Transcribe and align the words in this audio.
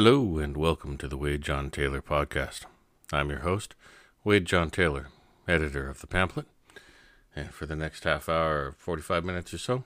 Hello, 0.00 0.38
and 0.38 0.56
welcome 0.56 0.96
to 0.98 1.08
the 1.08 1.16
Wade 1.16 1.42
John 1.42 1.70
Taylor 1.70 2.00
podcast. 2.00 2.60
I'm 3.12 3.30
your 3.30 3.40
host, 3.40 3.74
Wade 4.22 4.44
John 4.44 4.70
Taylor, 4.70 5.08
editor 5.48 5.90
of 5.90 6.00
the 6.00 6.06
pamphlet. 6.06 6.46
And 7.34 7.52
for 7.52 7.66
the 7.66 7.74
next 7.74 8.04
half 8.04 8.28
hour, 8.28 8.76
45 8.78 9.24
minutes 9.24 9.52
or 9.52 9.58
so, 9.58 9.82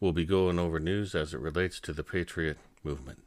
we'll 0.00 0.12
be 0.12 0.24
going 0.24 0.58
over 0.58 0.80
news 0.80 1.14
as 1.14 1.32
it 1.32 1.38
relates 1.38 1.78
to 1.78 1.92
the 1.92 2.02
Patriot 2.02 2.58
movement. 2.82 3.22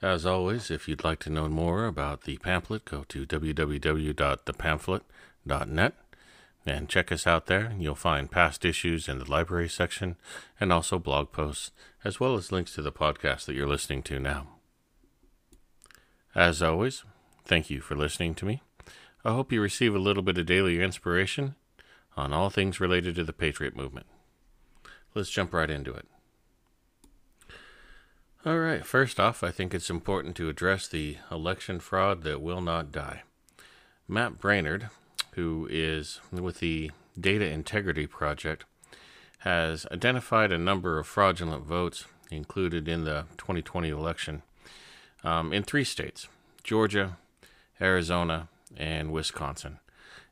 As 0.00 0.24
always, 0.24 0.70
if 0.70 0.88
you'd 0.88 1.04
like 1.04 1.18
to 1.18 1.28
know 1.28 1.46
more 1.50 1.84
about 1.84 2.22
the 2.22 2.38
pamphlet, 2.38 2.86
go 2.86 3.04
to 3.06 3.26
www.thepamphlet.net 3.26 5.94
and 6.64 6.88
check 6.88 7.10
us 7.10 7.26
out 7.26 7.46
there. 7.46 7.72
You'll 7.78 7.94
find 7.94 8.30
past 8.30 8.64
issues 8.64 9.08
in 9.08 9.18
the 9.18 9.30
library 9.30 9.68
section 9.68 10.16
and 10.60 10.72
also 10.72 10.98
blog 10.98 11.32
posts, 11.32 11.70
as 12.04 12.20
well 12.20 12.36
as 12.36 12.52
links 12.52 12.74
to 12.74 12.82
the 12.82 12.92
podcast 12.92 13.46
that 13.46 13.54
you're 13.54 13.66
listening 13.66 14.02
to 14.04 14.18
now. 14.18 14.48
As 16.34 16.62
always, 16.62 17.04
thank 17.44 17.68
you 17.68 17.80
for 17.80 17.94
listening 17.94 18.34
to 18.36 18.44
me. 18.44 18.62
I 19.24 19.32
hope 19.32 19.52
you 19.52 19.60
receive 19.60 19.94
a 19.94 20.00
little 20.00 20.22
bit 20.22 20.38
of 20.38 20.46
daily 20.46 20.82
inspiration 20.82 21.54
on 22.16 22.32
all 22.32 22.50
things 22.50 22.80
related 22.80 23.14
to 23.16 23.24
the 23.24 23.32
Patriot 23.32 23.76
movement. 23.76 24.06
Let's 25.14 25.30
jump 25.30 25.52
right 25.52 25.70
into 25.70 25.92
it. 25.92 26.06
All 28.44 28.58
right, 28.58 28.84
first 28.84 29.20
off, 29.20 29.44
I 29.44 29.52
think 29.52 29.72
it's 29.72 29.90
important 29.90 30.34
to 30.36 30.48
address 30.48 30.88
the 30.88 31.18
election 31.30 31.78
fraud 31.78 32.22
that 32.22 32.42
will 32.42 32.60
not 32.60 32.90
die. 32.90 33.22
Matt 34.08 34.40
Braynard, 34.40 34.90
who 35.34 35.66
is 35.70 36.20
with 36.30 36.60
the 36.60 36.90
Data 37.18 37.46
Integrity 37.46 38.06
Project, 38.06 38.64
has 39.40 39.86
identified 39.90 40.52
a 40.52 40.58
number 40.58 40.98
of 40.98 41.06
fraudulent 41.06 41.64
votes 41.64 42.04
included 42.30 42.88
in 42.88 43.04
the 43.04 43.26
2020 43.38 43.88
election 43.88 44.42
um, 45.24 45.52
in 45.52 45.62
three 45.62 45.84
states 45.84 46.28
Georgia, 46.62 47.18
Arizona, 47.80 48.48
and 48.76 49.12
Wisconsin. 49.12 49.78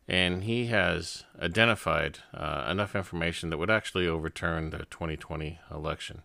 And 0.08 0.44
he 0.44 0.66
has 0.66 1.24
identified 1.40 2.18
uh, 2.34 2.66
enough 2.68 2.96
information 2.96 3.50
that 3.50 3.58
would 3.58 3.70
actually 3.70 4.06
overturn 4.06 4.70
the 4.70 4.78
2020 4.90 5.60
election. 5.70 6.22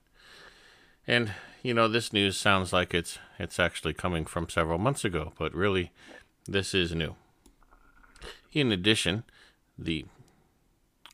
And 1.08 1.34
you 1.62 1.74
know, 1.74 1.88
this 1.88 2.14
news 2.14 2.38
sounds 2.38 2.72
like 2.72 2.94
it's 2.94 3.18
it's 3.40 3.60
actually 3.60 3.94
coming 3.94 4.26
from 4.26 4.50
several 4.50 4.78
months 4.78 5.04
ago, 5.04 5.34
but 5.38 5.54
really, 5.54 5.92
this 6.48 6.74
is 6.74 6.94
new. 6.94 7.16
In 8.56 8.72
addition, 8.72 9.26
the 9.78 10.06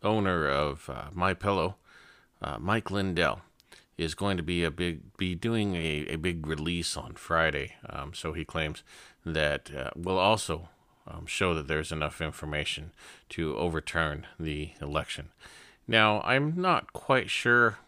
owner 0.04 0.48
of 0.48 0.88
uh, 0.88 1.06
My 1.12 1.34
Pillow, 1.34 1.76
uh, 2.40 2.58
Mike 2.60 2.92
Lindell, 2.92 3.42
is 3.98 4.14
going 4.14 4.38
to 4.38 4.44
be 4.44 4.64
a 4.64 4.70
big 4.70 5.18
be 5.18 5.34
doing 5.34 5.76
a, 5.76 6.06
a 6.08 6.18
big 6.18 6.46
release 6.46 6.96
on 6.96 7.14
Friday. 7.16 7.74
Um, 7.90 8.14
so 8.14 8.34
he 8.34 8.46
claims 8.46 8.84
that 9.26 9.72
uh, 9.76 9.90
will 9.96 10.20
also 10.20 10.70
um, 11.08 11.26
show 11.26 11.56
that 11.56 11.68
there's 11.68 11.92
enough 11.92 12.22
information 12.22 12.92
to 13.30 13.58
overturn 13.58 14.28
the 14.40 14.74
election. 14.80 15.30
Now, 15.88 16.22
I'm 16.22 16.54
not 16.62 16.94
quite 16.94 17.32
sure 17.32 17.80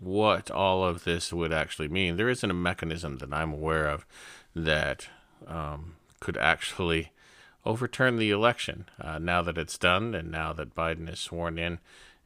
what 0.00 0.50
all 0.50 0.84
of 0.84 1.04
this 1.04 1.32
would 1.32 1.52
actually 1.52 1.88
mean. 1.88 2.16
There 2.16 2.28
isn't 2.28 2.50
a 2.50 2.54
mechanism 2.54 3.18
that 3.18 3.32
I'm 3.32 3.52
aware 3.52 3.86
of 3.86 4.04
that 4.56 5.06
um, 5.46 5.94
could 6.18 6.36
actually 6.36 7.12
overturn 7.68 8.16
the 8.16 8.30
election 8.30 8.86
uh, 8.98 9.18
now 9.18 9.42
that 9.42 9.58
it's 9.58 9.76
done 9.76 10.14
and 10.14 10.30
now 10.30 10.54
that 10.54 10.74
Biden 10.74 11.12
is 11.12 11.20
sworn 11.20 11.58
in. 11.58 11.78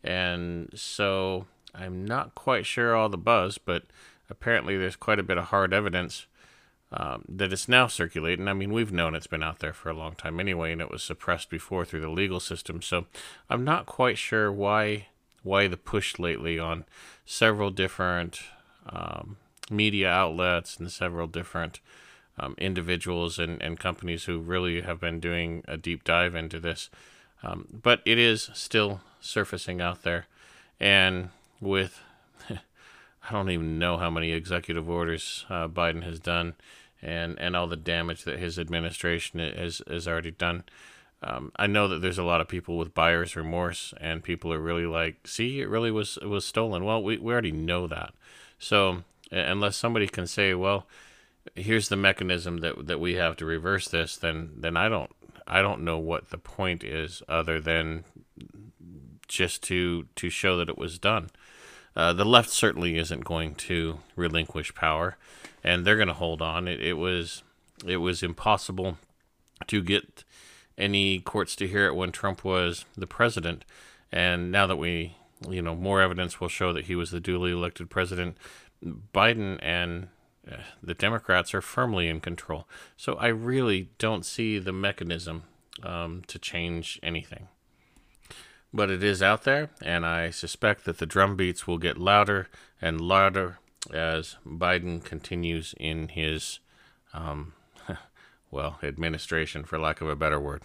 And 0.05 0.71
so 0.75 1.47
I'm 1.75 2.05
not 2.05 2.37
quite 2.37 2.65
sure 2.65 2.95
all 2.95 3.09
the 3.09 3.19
buzz, 3.19 3.59
but 3.59 3.83
apparently 4.31 4.79
there's 4.79 4.95
quite 4.95 5.19
a 5.19 5.25
bit 5.25 5.39
of 5.39 5.47
hard 5.47 5.75
evidence 5.75 6.27
um, 6.93 7.25
that 7.29 7.53
it's 7.53 7.69
now 7.69 7.89
circulating. 7.89 8.47
I 8.47 8.53
mean, 8.53 8.73
we've 8.73 8.93
known 8.93 9.17
it's 9.17 9.27
been 9.27 9.43
out 9.43 9.59
there 9.59 9.73
for 9.73 9.91
a 9.91 9.97
long 9.97 10.15
time 10.15 10.39
anyway, 10.39 10.71
and 10.71 10.81
it 10.81 10.91
was 10.91 11.03
suppressed 11.03 11.51
before 11.51 11.85
through 11.85 12.03
the 12.03 12.09
legal 12.09 12.39
system. 12.39 12.81
So 12.81 13.07
I'm 13.51 13.65
not 13.65 13.87
quite 13.87 14.19
sure 14.19 14.53
why 14.53 15.09
why 15.43 15.67
the 15.67 15.77
push 15.77 16.21
lately 16.21 16.57
on 16.57 16.85
several 17.27 17.71
different 17.71 18.43
um, 18.89 19.39
media 19.69 20.09
outlets 20.09 20.77
and 20.77 20.89
several 20.93 21.27
different 21.27 21.81
um, 22.39 22.55
individuals 22.59 23.39
and, 23.39 23.63
and 23.63 23.79
companies 23.79 24.25
who 24.25 24.39
really 24.39 24.81
have 24.81 25.01
been 25.01 25.21
doing 25.21 25.63
a 25.69 25.77
deep 25.77 26.05
dive 26.05 26.35
into 26.35 26.59
this. 26.59 26.91
Um, 27.43 27.67
but 27.83 28.01
it 28.05 28.19
is 28.19 28.51
still 28.55 29.01
surfacing 29.21 29.81
out 29.81 30.03
there. 30.03 30.27
And 30.81 31.31
with, 31.61 32.01
I 32.51 33.33
don't 33.33 33.51
even 33.51 33.79
know 33.79 33.97
how 33.97 34.11
many 34.11 34.33
executive 34.33 34.89
orders 34.89 35.45
uh, 35.49 35.69
Biden 35.69 36.03
has 36.05 36.19
done 36.19 36.55
and, 37.03 37.39
and 37.39 37.57
all 37.57 37.67
the 37.67 37.77
damage 37.77 38.25
that 38.25 38.39
his 38.39 38.59
administration 38.59 39.41
has, 39.41 39.83
has 39.89 40.07
already 40.07 40.31
done. 40.31 40.65
Um, 41.23 41.53
I 41.57 41.67
know 41.67 41.89
that 41.89 42.01
there's 42.01 42.19
a 42.19 42.25
lot 42.25 42.41
of 42.41 42.49
people 42.49 42.77
with 42.77 42.95
buyer's 42.95 43.37
remorse, 43.37 43.95
and 44.01 44.25
people 44.25 44.53
are 44.53 44.59
really 44.59 44.87
like, 44.87 45.27
"See, 45.27 45.61
it 45.61 45.69
really 45.69 45.93
was 45.93 46.19
it 46.21 46.27
was 46.27 46.45
stolen." 46.45 46.85
Well, 46.85 47.01
we, 47.01 47.17
we 47.17 47.33
already 47.33 47.53
know 47.53 47.87
that. 47.87 48.13
So 48.59 49.05
unless 49.31 49.77
somebody 49.77 50.09
can 50.09 50.27
say, 50.27 50.53
"Well, 50.53 50.85
here's 51.55 51.89
the 51.89 51.97
mechanism 51.97 52.59
that 52.59 52.87
that 52.87 53.01
we 53.01 53.15
have 53.15 53.37
to 53.37 53.45
reverse 53.45 53.89
this, 53.89 54.17
then 54.17 54.51
then 54.57 54.77
I 54.77 54.89
don't 54.89 55.11
I 55.47 55.63
don't 55.63 55.83
know 55.83 55.99
what 55.99 56.31
the 56.31 56.39
point 56.39 56.85
is 56.85 57.23
other 57.29 57.61
than 57.61 58.05
just 59.29 59.63
to 59.65 60.07
to 60.17 60.31
show 60.31 60.57
that 60.57 60.69
it 60.69 60.79
was 60.79 60.99
done. 60.99 61.31
Uh, 61.95 62.13
the 62.13 62.25
left 62.25 62.49
certainly 62.49 62.97
isn't 62.97 63.25
going 63.25 63.55
to 63.55 63.99
relinquish 64.17 64.75
power, 64.75 65.17
and 65.63 65.85
they're 65.85 65.97
going 65.97 66.09
to 66.09 66.15
hold 66.15 66.41
on. 66.41 66.67
It, 66.67 66.81
it 66.81 66.95
was 66.95 67.43
it 67.87 67.99
was 67.99 68.23
impossible 68.23 68.99
to 69.67 69.83
get 69.83 70.25
any 70.79 71.21
courts 71.21 71.55
to 71.57 71.69
hear 71.69 71.87
it 71.87 71.95
when 71.95 72.13
Trump 72.13 72.45
was 72.45 72.85
the 72.97 73.07
president, 73.07 73.65
and 74.11 74.51
now 74.51 74.67
that 74.67 74.77
we 74.77 75.17
you 75.49 75.61
know 75.61 75.75
more 75.75 76.01
evidence 76.01 76.41
will 76.41 76.49
show 76.49 76.73
that 76.73 76.87
he 76.87 76.95
was 76.95 77.11
the 77.11 77.21
duly 77.21 77.53
elected 77.53 77.91
president, 77.91 78.37
Biden 78.85 79.59
and 79.63 80.09
the 80.83 80.95
Democrats 80.95 81.55
are 81.55 81.61
firmly 81.61 82.09
in 82.09 82.21
control. 82.21 82.67
So 82.97 83.15
I 83.15 83.29
really 83.29 83.91
don't 83.99 84.25
see 84.25 84.59
the 84.59 84.73
mechanism 84.73 85.45
um, 85.83 86.23
to 86.27 86.39
change 86.39 86.99
anything. 87.03 87.49
But 88.75 88.91
it 88.91 89.03
is 89.05 89.23
out 89.23 89.45
there, 89.45 89.71
and 89.83 90.07
I 90.07 90.31
suspect 90.31 90.85
that 90.85 90.99
the 90.99 91.07
drumbeats 91.07 91.67
will 91.67 91.79
get 91.79 91.99
louder 91.99 92.49
and 92.81 93.01
louder 93.01 93.59
as 93.93 94.37
Biden 94.47 95.05
continues 95.05 95.75
in 95.79 96.09
his, 96.09 96.59
um, 97.13 97.53
well, 98.51 98.79
administration, 98.83 99.65
for 99.65 99.79
lack 99.79 100.01
of 100.01 100.09
a 100.09 100.17
better 100.17 100.41
word. 100.41 100.63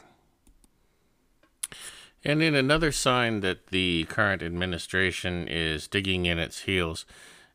And 2.23 2.41
in 2.41 2.55
another 2.55 2.91
sign 2.91 3.41
that 3.41 3.67
the 3.67 4.05
current 4.05 4.41
administration 4.41 5.47
is 5.47 5.87
digging 5.87 6.25
in 6.25 6.39
its 6.39 6.61
heels, 6.61 7.05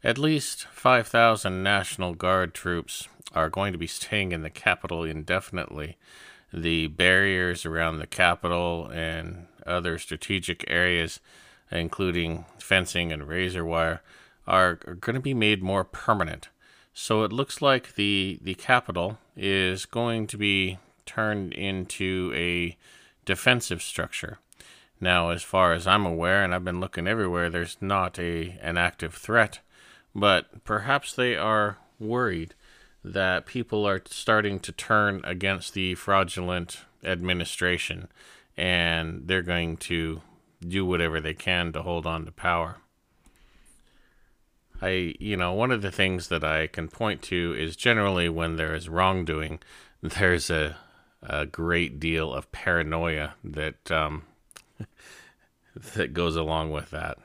at 0.05 0.19
least 0.19 0.67
5,000 0.73 1.63
National 1.63 2.15
Guard 2.15 2.55
troops 2.55 3.09
are 3.35 3.49
going 3.49 3.73
to 3.73 3.79
be 3.79 3.87
staying 3.87 4.33
in 4.33 4.43
the 4.43 4.51
capital 4.51 5.05
indefinitely. 5.05 5.97
The 6.53 6.89
barriers 6.89 7.65
around 7.65 7.99
the 7.99 8.07
capital 8.07 8.91
and 8.93 9.47
other 9.67 9.99
strategic 9.99 10.65
areas, 10.69 11.21
including 11.71 12.45
fencing 12.59 13.13
and 13.13 13.29
razor 13.29 13.65
wire, 13.65 14.03
are, 14.47 14.75
going 14.75 15.15
to 15.15 15.21
be 15.21 15.35
made 15.35 15.63
more 15.63 15.85
permanent. 15.85 16.49
So 16.93 17.23
it 17.23 17.33
looks 17.33 17.63
like 17.63 17.95
the 17.95 18.39
the 18.43 18.55
capital 18.55 19.19
is 19.35 19.87
going 19.87 20.27
to 20.27 20.37
be 20.37 20.79
turned 21.07 21.55
into 21.55 22.33
a 22.35 22.77
defensive 23.25 23.81
structure. 23.81 24.41
Now, 25.01 25.31
as 25.31 25.43
far 25.43 25.73
as 25.73 25.87
I'm 25.87 26.05
aware, 26.05 26.45
and 26.45 26.55
I've 26.55 26.65
been 26.65 26.81
looking 26.81 27.09
everywhere, 27.09 27.49
there's 27.49 27.79
not 27.81 28.19
a 28.19 28.59
an 28.61 28.77
active 28.77 29.15
threat 29.15 29.61
but 30.15 30.65
perhaps 30.65 31.15
they 31.15 31.37
are 31.37 31.79
worried 31.99 32.55
that 33.05 33.47
people 33.47 33.87
are 33.87 34.03
starting 34.07 34.61
to 34.61 34.73
turn 34.73 35.21
against 35.25 35.75
the 35.75 35.95
fraudulent 35.95 36.81
administration 37.05 38.09
and 38.57 39.23
they're 39.27 39.43
going 39.43 39.77
to 39.77 40.21
do 40.61 40.87
whatever 40.87 41.21
they 41.21 41.35
can 41.35 41.73
to 41.73 41.83
hold 41.83 42.07
on 42.07 42.25
to 42.25 42.33
power. 42.33 42.77
I, 44.81 45.15
you 45.21 45.37
know, 45.37 45.53
one 45.53 45.71
of 45.71 45.83
the 45.83 45.93
things 45.93 46.29
that 46.29 46.43
I 46.43 46.67
can 46.67 46.89
point 46.89 47.23
to 47.23 47.55
is 47.57 47.77
generally 47.77 48.29
when 48.29 48.57
there 48.57 48.75
is 48.75 48.89
wrongdoing, 48.89 49.61
there's 50.03 50.51
a, 50.51 50.77
a 51.23 51.47
great 51.47 52.01
deal 52.01 52.33
of 52.33 52.51
paranoia 52.53 53.35
that 53.45 53.91
um, 53.91 54.25
that 55.95 56.13
goes 56.13 56.37
along 56.37 56.73
with 56.73 56.91
that. 56.91 57.19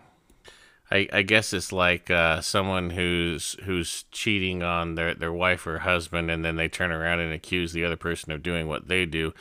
I, 0.90 1.08
I 1.12 1.22
guess 1.22 1.52
it's 1.52 1.72
like 1.72 2.10
uh, 2.10 2.42
someone 2.42 2.92
who's 2.92 3.58
who's 3.64 4.06
cheating 4.12 4.64
on 4.64 4.96
their, 4.96 5.14
their 5.14 5.34
wife 5.34 5.68
or 5.68 5.80
husband, 5.80 6.32
and 6.32 6.46
then 6.46 6.56
they 6.56 6.70
turn 6.70 6.92
around 6.92 7.20
and 7.20 7.34
accuse 7.34 7.74
the 7.74 7.84
other 7.84 7.98
person 7.98 8.32
of 8.32 8.44
doing 8.44 8.68
what 8.68 8.88
they 8.88 9.06
do, 9.06 9.34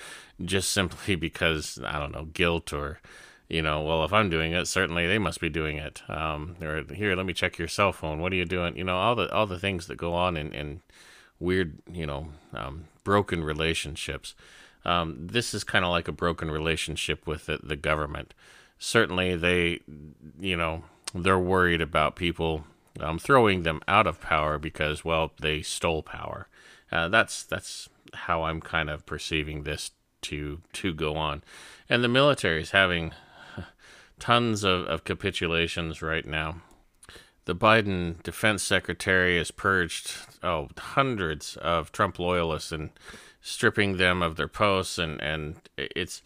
just 0.44 0.70
simply 0.70 1.14
because 1.16 1.78
I 1.84 1.98
don't 1.98 2.12
know 2.12 2.24
guilt 2.24 2.72
or 2.72 3.00
you 3.48 3.62
know, 3.62 3.82
well, 3.82 4.04
if 4.04 4.12
I'm 4.12 4.28
doing 4.28 4.52
it, 4.52 4.66
certainly 4.66 5.06
they 5.06 5.18
must 5.18 5.40
be 5.40 5.48
doing 5.48 5.76
it. 5.76 6.02
Um, 6.10 6.56
or 6.60 6.82
here, 6.92 7.14
let 7.14 7.26
me 7.26 7.32
check 7.32 7.58
your 7.58 7.68
cell 7.68 7.92
phone. 7.92 8.20
What 8.20 8.32
are 8.32 8.36
you 8.36 8.44
doing? 8.44 8.76
You 8.76 8.84
know, 8.84 8.96
all 8.96 9.14
the 9.14 9.32
all 9.32 9.46
the 9.46 9.58
things 9.58 9.86
that 9.86 9.96
go 9.96 10.14
on 10.14 10.36
in, 10.36 10.52
in 10.52 10.80
weird, 11.38 11.78
you 11.90 12.06
know, 12.06 12.28
um, 12.54 12.86
broken 13.04 13.44
relationships. 13.44 14.34
Um, 14.84 15.28
this 15.28 15.54
is 15.54 15.64
kind 15.64 15.84
of 15.84 15.90
like 15.90 16.08
a 16.08 16.12
broken 16.12 16.50
relationship 16.50 17.26
with 17.26 17.46
the, 17.46 17.58
the 17.62 17.76
government. 17.76 18.34
Certainly, 18.78 19.36
they, 19.36 19.80
you 20.40 20.56
know, 20.56 20.84
they're 21.14 21.38
worried 21.38 21.80
about 21.80 22.16
people 22.16 22.64
um, 23.00 23.18
throwing 23.18 23.62
them 23.62 23.80
out 23.86 24.06
of 24.06 24.20
power 24.20 24.58
because, 24.58 25.04
well, 25.04 25.32
they 25.40 25.62
stole 25.62 26.02
power. 26.02 26.48
Uh, 26.90 27.08
that's 27.08 27.42
that's 27.42 27.88
how 28.14 28.44
I'm 28.44 28.60
kind 28.60 28.88
of 28.88 29.06
perceiving 29.06 29.64
this 29.64 29.90
to 30.22 30.60
to 30.74 30.94
go 30.94 31.16
on, 31.16 31.42
and 31.88 32.02
the 32.02 32.08
military 32.08 32.62
is 32.62 32.70
having 32.70 33.12
tons 34.18 34.64
of, 34.64 34.86
of 34.86 35.04
capitulations 35.04 36.00
right 36.00 36.26
now. 36.26 36.62
The 37.44 37.54
Biden 37.54 38.22
defense 38.22 38.62
secretary 38.62 39.36
has 39.36 39.50
purged 39.50 40.14
oh 40.42 40.68
hundreds 40.76 41.56
of 41.56 41.92
Trump 41.92 42.18
loyalists 42.18 42.72
and 42.72 42.90
stripping 43.40 43.96
them 43.96 44.22
of 44.22 44.36
their 44.36 44.48
posts 44.48 44.98
and 44.98 45.20
and 45.20 45.56
it's 45.76 46.22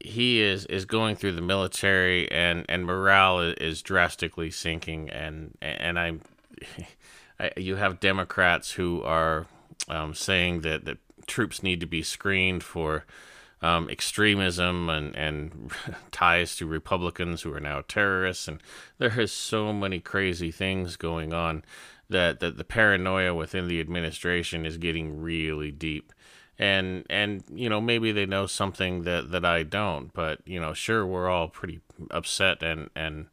he 0.00 0.40
is 0.40 0.66
is 0.66 0.84
going 0.84 1.16
through 1.16 1.32
the 1.32 1.42
military 1.42 2.30
and 2.30 2.64
and 2.68 2.84
morale 2.84 3.40
is 3.40 3.82
drastically 3.82 4.50
sinking. 4.50 5.10
And 5.10 5.56
and 5.60 5.98
I'm 5.98 6.20
I, 7.40 7.52
you 7.56 7.76
have 7.76 8.00
Democrats 8.00 8.72
who 8.72 9.02
are 9.02 9.46
um, 9.88 10.14
saying 10.14 10.60
that 10.62 10.84
that 10.84 10.98
troops 11.26 11.62
need 11.62 11.80
to 11.80 11.86
be 11.86 12.02
screened 12.02 12.62
for 12.62 13.04
um, 13.62 13.88
extremism 13.88 14.88
and 14.88 15.14
and 15.16 15.72
ties 16.10 16.56
to 16.56 16.66
Republicans 16.66 17.42
who 17.42 17.52
are 17.54 17.60
now 17.60 17.82
terrorists. 17.86 18.48
And 18.48 18.60
there 18.98 19.18
is 19.20 19.32
so 19.32 19.72
many 19.72 20.00
crazy 20.00 20.50
things 20.50 20.96
going 20.96 21.32
on 21.32 21.64
that 22.08 22.40
that 22.40 22.56
the 22.56 22.64
paranoia 22.64 23.34
within 23.34 23.68
the 23.68 23.80
administration 23.80 24.66
is 24.66 24.76
getting 24.76 25.20
really 25.20 25.70
deep 25.70 26.12
and 26.62 27.04
and 27.10 27.42
you 27.52 27.68
know 27.68 27.80
maybe 27.80 28.12
they 28.12 28.24
know 28.24 28.46
something 28.46 29.02
that 29.02 29.32
that 29.32 29.44
I 29.44 29.64
don't 29.64 30.12
but 30.14 30.38
you 30.46 30.60
know 30.60 30.72
sure 30.72 31.04
we're 31.04 31.28
all 31.28 31.48
pretty 31.48 31.80
upset 32.12 32.62
and 32.62 32.88
and 32.94 33.26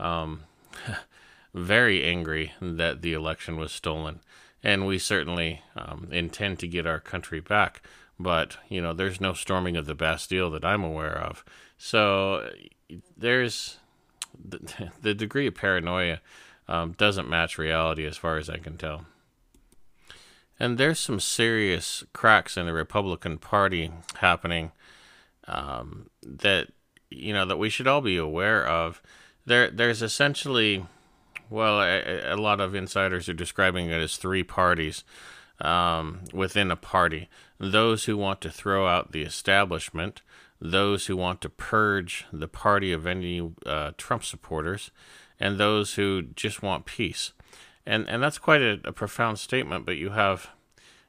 um 0.00 0.42
very 1.54 2.04
angry 2.04 2.52
that 2.60 3.02
the 3.02 3.12
election 3.12 3.56
was 3.56 3.70
stolen 3.70 4.18
and 4.64 4.84
we 4.84 4.98
certainly 4.98 5.62
um, 5.76 6.08
intend 6.10 6.58
to 6.58 6.66
get 6.66 6.86
our 6.86 6.98
country 6.98 7.38
back 7.38 7.82
but 8.18 8.56
you 8.68 8.82
know 8.82 8.92
there's 8.92 9.20
no 9.20 9.32
storming 9.32 9.76
of 9.76 9.86
the 9.86 9.94
Bastille 9.94 10.50
that 10.50 10.64
I'm 10.64 10.82
aware 10.82 11.16
of 11.16 11.44
so 11.78 12.50
there's 13.16 13.76
the, 14.36 14.90
the 15.02 15.14
degree 15.14 15.46
of 15.46 15.54
paranoia 15.54 16.20
um, 16.66 16.92
doesn't 16.98 17.30
match 17.30 17.58
reality 17.58 18.04
as 18.04 18.16
far 18.16 18.38
as 18.38 18.50
I 18.50 18.56
can 18.58 18.76
tell. 18.76 19.06
And 20.58 20.78
there's 20.78 20.98
some 20.98 21.20
serious 21.20 22.04
cracks 22.12 22.56
in 22.56 22.66
the 22.66 22.72
Republican 22.72 23.38
Party 23.38 23.90
happening 24.16 24.72
um, 25.46 26.10
that 26.22 26.68
you 27.10 27.32
know 27.32 27.44
that 27.44 27.58
we 27.58 27.70
should 27.70 27.86
all 27.86 28.00
be 28.00 28.16
aware 28.16 28.66
of. 28.66 29.02
There, 29.44 29.70
there's 29.70 30.02
essentially, 30.02 30.86
well, 31.50 31.80
a, 31.80 32.32
a 32.32 32.36
lot 32.36 32.60
of 32.60 32.74
insiders 32.74 33.28
are 33.28 33.34
describing 33.34 33.90
it 33.90 34.02
as 34.02 34.16
three 34.16 34.42
parties 34.42 35.04
um, 35.60 36.20
within 36.32 36.70
a 36.70 36.76
party: 36.76 37.28
those 37.58 38.04
who 38.04 38.16
want 38.16 38.40
to 38.40 38.50
throw 38.50 38.86
out 38.86 39.12
the 39.12 39.22
establishment, 39.22 40.22
those 40.60 41.06
who 41.06 41.16
want 41.16 41.42
to 41.42 41.50
purge 41.50 42.24
the 42.32 42.48
party 42.48 42.92
of 42.92 43.06
any 43.06 43.52
uh, 43.66 43.92
Trump 43.98 44.24
supporters, 44.24 44.90
and 45.38 45.58
those 45.58 45.94
who 45.94 46.22
just 46.22 46.62
want 46.62 46.86
peace 46.86 47.32
and 47.86 48.08
and 48.08 48.22
that's 48.22 48.38
quite 48.38 48.62
a, 48.62 48.80
a 48.84 48.92
profound 48.92 49.38
statement. 49.38 49.86
But 49.86 49.96
you 49.96 50.10
have 50.10 50.50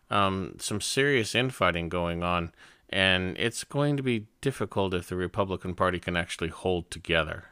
um, 0.10 0.56
some 0.60 0.80
serious 0.80 1.36
infighting 1.36 1.90
going 1.90 2.24
on, 2.24 2.52
and 2.90 3.38
it's 3.38 3.64
going 3.64 3.98
to 3.98 4.04
be 4.04 4.28
difficult 4.42 4.94
if 4.94 5.10
the 5.10 5.16
Republican 5.16 5.74
Party 5.76 6.00
can 6.00 6.16
actually 6.16 6.50
hold 6.50 6.90
together. 6.92 7.46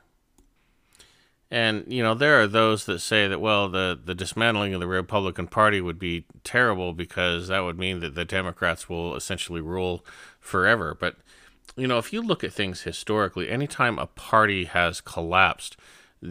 And 1.52 1.86
you 1.88 2.02
know 2.02 2.14
there 2.14 2.42
are 2.42 2.48
those 2.48 2.86
that 2.86 3.00
say 3.00 3.28
that 3.28 3.40
well 3.40 3.70
the 3.70 4.00
the 4.04 4.16
dismantling 4.16 4.74
of 4.74 4.80
the 4.80 4.88
Republican 4.88 5.48
Party 5.48 5.80
would 5.80 6.00
be 6.00 6.26
terrible 6.44 6.94
because 6.94 7.48
that 7.48 7.64
would 7.64 7.78
mean 7.78 8.00
that 8.00 8.16
the 8.16 8.26
Democrats 8.26 8.90
will 8.90 9.16
essentially 9.16 9.62
rule 9.62 10.06
forever. 10.40 10.96
But 11.00 11.18
you 11.76 11.88
know 11.88 11.98
if 11.98 12.12
you 12.12 12.22
look 12.22 12.44
at 12.44 12.54
things 12.54 12.82
historically, 12.82 13.50
anytime 13.50 14.00
a 14.00 14.08
party 14.08 14.66
has 14.66 15.02
collapsed, 15.02 15.78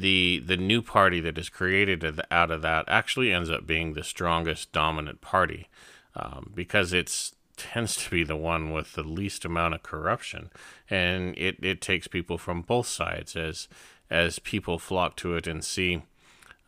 the 0.00 0.42
the 0.44 0.56
new 0.56 0.82
party 0.82 1.20
that 1.20 1.38
is 1.38 1.48
created 1.48 2.20
out 2.30 2.50
of 2.50 2.62
that 2.62 2.84
actually 2.88 3.32
ends 3.32 3.50
up 3.50 3.66
being 3.66 3.92
the 3.92 4.04
strongest 4.04 4.72
dominant 4.72 5.20
party 5.20 5.68
um, 6.16 6.52
because 6.54 6.92
it 6.92 7.32
tends 7.56 7.96
to 7.96 8.10
be 8.10 8.24
the 8.24 8.36
one 8.36 8.72
with 8.72 8.94
the 8.94 9.02
least 9.02 9.44
amount 9.44 9.74
of 9.74 9.82
corruption 9.82 10.50
and 10.90 11.36
it, 11.38 11.56
it 11.62 11.80
takes 11.80 12.08
people 12.08 12.36
from 12.36 12.62
both 12.62 12.86
sides 12.86 13.36
as 13.36 13.68
as 14.10 14.38
people 14.38 14.78
flock 14.78 15.16
to 15.16 15.34
it 15.34 15.46
and 15.46 15.64
see 15.64 16.02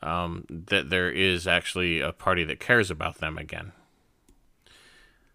um, 0.02 0.44
that 0.48 0.90
there 0.90 1.10
is 1.10 1.46
actually 1.46 2.00
a 2.00 2.12
party 2.12 2.44
that 2.44 2.60
cares 2.60 2.90
about 2.90 3.18
them 3.18 3.38
again. 3.38 3.72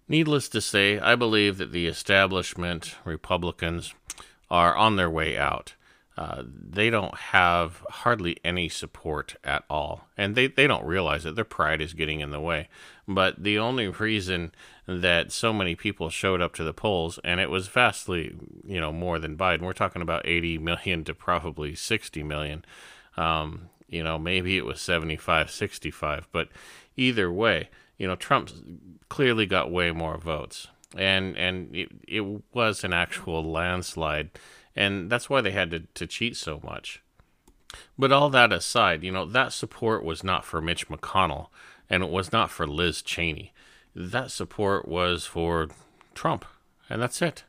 Needless 0.08 0.50
to 0.50 0.62
say, 0.62 1.00
I 1.00 1.16
believe 1.16 1.58
that 1.58 1.72
the 1.72 1.88
establishment 1.88 2.96
Republicans 3.06 3.94
are 4.50 4.76
on 4.76 4.96
their 4.96 5.10
way 5.10 5.38
out. 5.38 5.74
Uh, 6.18 6.44
they 6.46 6.90
don't 6.90 7.16
have 7.16 7.84
hardly 7.90 8.38
any 8.44 8.68
support 8.68 9.36
at 9.44 9.64
all. 9.70 10.08
And 10.18 10.36
they, 10.36 10.48
they 10.48 10.68
don't 10.68 10.86
realize 10.86 11.26
it. 11.26 11.36
Their 11.36 11.46
pride 11.46 11.82
is 11.82 11.94
getting 11.94 12.20
in 12.20 12.32
the 12.32 12.40
way. 12.40 12.68
But 13.08 13.42
the 13.42 13.58
only 13.58 13.88
reason 13.88 14.52
that 14.86 15.32
so 15.32 15.54
many 15.54 15.74
people 15.74 16.10
showed 16.10 16.42
up 16.42 16.54
to 16.56 16.64
the 16.64 16.74
polls, 16.74 17.18
and 17.24 17.40
it 17.40 17.50
was 17.50 17.70
vastly, 17.70 18.36
you 18.66 18.80
know, 18.80 18.92
more 18.92 19.20
than 19.20 19.38
Biden, 19.38 19.62
we're 19.62 19.74
talking 19.74 20.02
about 20.02 20.28
80 20.28 20.58
million 20.60 21.04
to 21.06 21.14
probably 21.14 21.76
60 21.76 22.24
million. 22.24 22.66
Um, 23.16 23.70
you 23.88 24.04
know, 24.04 24.20
maybe 24.20 24.58
it 24.58 24.66
was 24.66 24.82
75, 24.82 25.50
65. 25.50 26.28
But 26.32 26.50
either 26.98 27.32
way, 27.32 27.70
you 27.98 28.08
know, 28.08 28.16
Trump 28.16 28.50
clearly 29.10 29.46
got 29.46 29.72
way 29.72 29.92
more 29.92 30.18
votes. 30.18 30.68
And, 30.98 31.38
and 31.38 31.74
it, 31.74 31.90
it 32.06 32.22
was 32.54 32.84
an 32.84 32.92
actual 32.92 33.50
landslide 33.50 34.32
and 34.76 35.10
that's 35.10 35.30
why 35.30 35.42
they 35.42 35.52
had 35.52 35.72
to, 35.72 35.80
to 35.94 36.08
cheat 36.08 36.36
so 36.38 36.60
much. 36.64 37.02
But 37.98 38.12
all 38.12 38.30
that 38.30 38.52
aside, 38.52 39.04
you 39.04 39.12
know, 39.12 39.26
that 39.26 39.54
support 39.54 40.04
was 40.04 40.24
not 40.24 40.46
for 40.46 40.62
Mitch 40.62 40.88
McConnell, 40.90 41.48
and 41.90 42.04
it 42.04 42.10
was 42.10 42.32
not 42.32 42.52
for 42.52 42.68
Liz 42.68 43.02
Cheney. 43.02 43.54
That 43.96 44.32
support 44.32 44.88
was 44.88 45.26
for 45.26 45.70
Trump, 46.14 46.46
and 46.90 47.02
that's 47.02 47.22
it. 47.22 47.44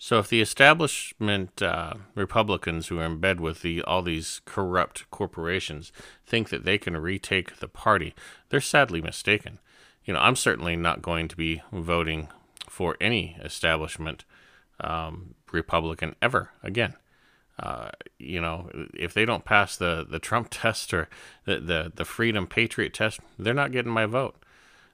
So 0.00 0.20
if 0.20 0.28
the 0.28 0.40
establishment 0.40 1.60
uh, 1.60 1.94
Republicans 2.14 2.86
who 2.86 3.00
are 3.00 3.04
in 3.04 3.18
bed 3.18 3.40
with 3.40 3.62
the 3.62 3.82
all 3.82 4.02
these 4.02 4.40
corrupt 4.44 5.10
corporations 5.10 5.90
think 6.24 6.50
that 6.50 6.64
they 6.64 6.78
can 6.78 6.96
retake 6.96 7.56
the 7.56 7.66
party, 7.66 8.14
they're 8.48 8.60
sadly 8.60 9.00
mistaken. 9.00 9.58
You 10.04 10.14
know, 10.14 10.20
I'm 10.20 10.36
certainly 10.36 10.76
not 10.76 11.02
going 11.02 11.26
to 11.28 11.36
be 11.36 11.62
voting 11.72 12.28
for 12.68 12.96
any 13.00 13.36
establishment 13.42 14.24
um, 14.80 15.34
Republican 15.52 16.14
ever 16.20 16.50
again. 16.62 16.94
Uh, 17.58 17.90
you 18.18 18.40
know, 18.40 18.70
if 18.94 19.12
they 19.12 19.24
don't 19.24 19.44
pass 19.44 19.76
the, 19.76 20.06
the 20.08 20.18
Trump 20.18 20.48
test 20.52 20.94
or 20.94 21.08
the, 21.44 21.58
the, 21.58 21.92
the 21.94 22.04
Freedom 22.04 22.46
Patriot 22.46 22.94
test, 22.94 23.20
they're 23.38 23.54
not 23.54 23.72
getting 23.72 23.92
my 23.92 24.06
vote. 24.06 24.36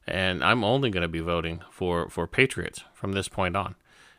And 0.06 0.44
I'm 0.44 0.64
only 0.64 0.90
going 0.90 1.02
to 1.02 1.08
be 1.08 1.20
voting 1.20 1.62
for, 1.70 2.08
for 2.08 2.26
patriots 2.26 2.84
from 2.92 3.12
this 3.12 3.28
point 3.28 3.56
on. 3.56 3.74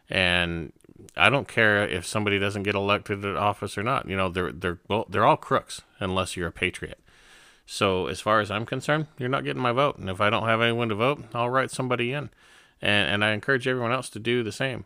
And 0.09 0.71
I 1.17 1.29
don't 1.29 1.47
care 1.47 1.87
if 1.87 2.05
somebody 2.05 2.39
doesn't 2.39 2.63
get 2.63 2.75
elected 2.75 3.21
to 3.21 3.37
office 3.37 3.77
or 3.77 3.83
not. 3.83 4.07
You 4.07 4.15
know, 4.15 4.29
they're 4.29 4.51
they're 4.51 4.79
well, 4.87 5.05
they're 5.09 5.25
all 5.25 5.37
crooks 5.37 5.81
unless 5.99 6.37
you're 6.37 6.47
a 6.47 6.51
patriot. 6.51 6.99
So 7.65 8.07
as 8.07 8.21
far 8.21 8.39
as 8.39 8.51
I'm 8.51 8.65
concerned, 8.65 9.07
you're 9.17 9.29
not 9.29 9.43
getting 9.43 9.61
my 9.61 9.71
vote. 9.71 9.97
And 9.97 10.09
if 10.09 10.21
I 10.21 10.29
don't 10.29 10.47
have 10.47 10.61
anyone 10.61 10.89
to 10.89 10.95
vote, 10.95 11.23
I'll 11.33 11.49
write 11.49 11.71
somebody 11.71 12.13
in. 12.13 12.29
And 12.81 13.09
and 13.09 13.25
I 13.25 13.31
encourage 13.31 13.67
everyone 13.67 13.91
else 13.91 14.09
to 14.09 14.19
do 14.19 14.43
the 14.43 14.51
same. 14.51 14.85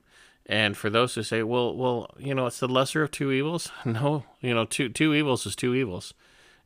And 0.49 0.75
for 0.75 0.89
those 0.89 1.13
who 1.13 1.21
say, 1.21 1.43
well, 1.43 1.75
well, 1.75 2.09
you 2.17 2.33
know, 2.33 2.47
it's 2.47 2.59
the 2.59 2.67
lesser 2.67 3.03
of 3.03 3.11
two 3.11 3.31
evils. 3.31 3.71
No, 3.85 4.23
you 4.41 4.53
know, 4.53 4.65
two 4.65 4.89
two 4.89 5.13
evils 5.13 5.45
is 5.45 5.55
two 5.55 5.75
evils, 5.75 6.15